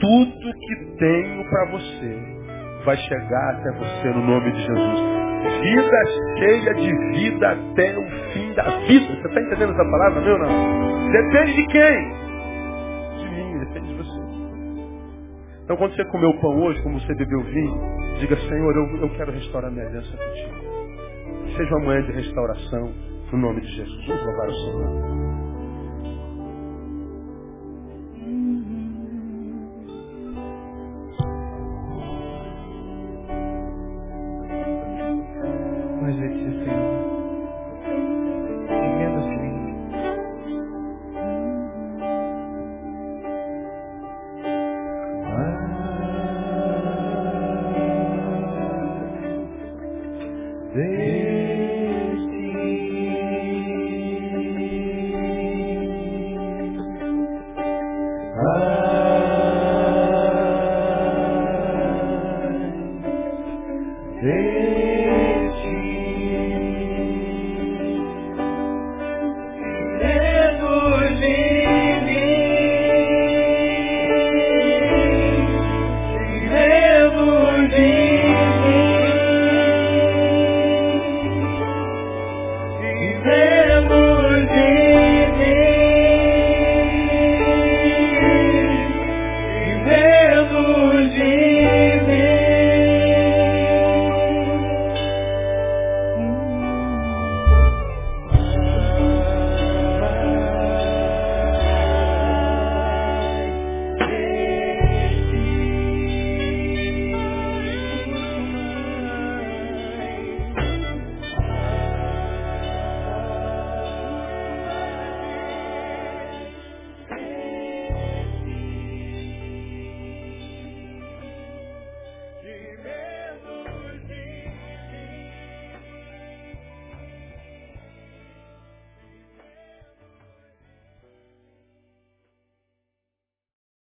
[0.00, 2.35] Tudo que tenho para você
[2.86, 5.16] vai chegar até você no nome de Jesus.
[5.60, 6.04] Vida
[6.38, 9.06] cheia de vida até o fim da vida.
[9.06, 11.10] Você está entendendo essa palavra, meu não?
[11.10, 12.12] Depende de quem?
[13.18, 14.20] De mim, depende de você.
[15.64, 17.80] Então quando você comeu o pão hoje, como você bebeu vinho,
[18.20, 21.56] diga, Senhor, eu, eu quero restaurar minha aliança contigo.
[21.56, 22.92] Seja uma manhã de restauração,
[23.32, 24.06] no nome de Jesus.
[24.06, 25.35] Vamos louvar o Senhor.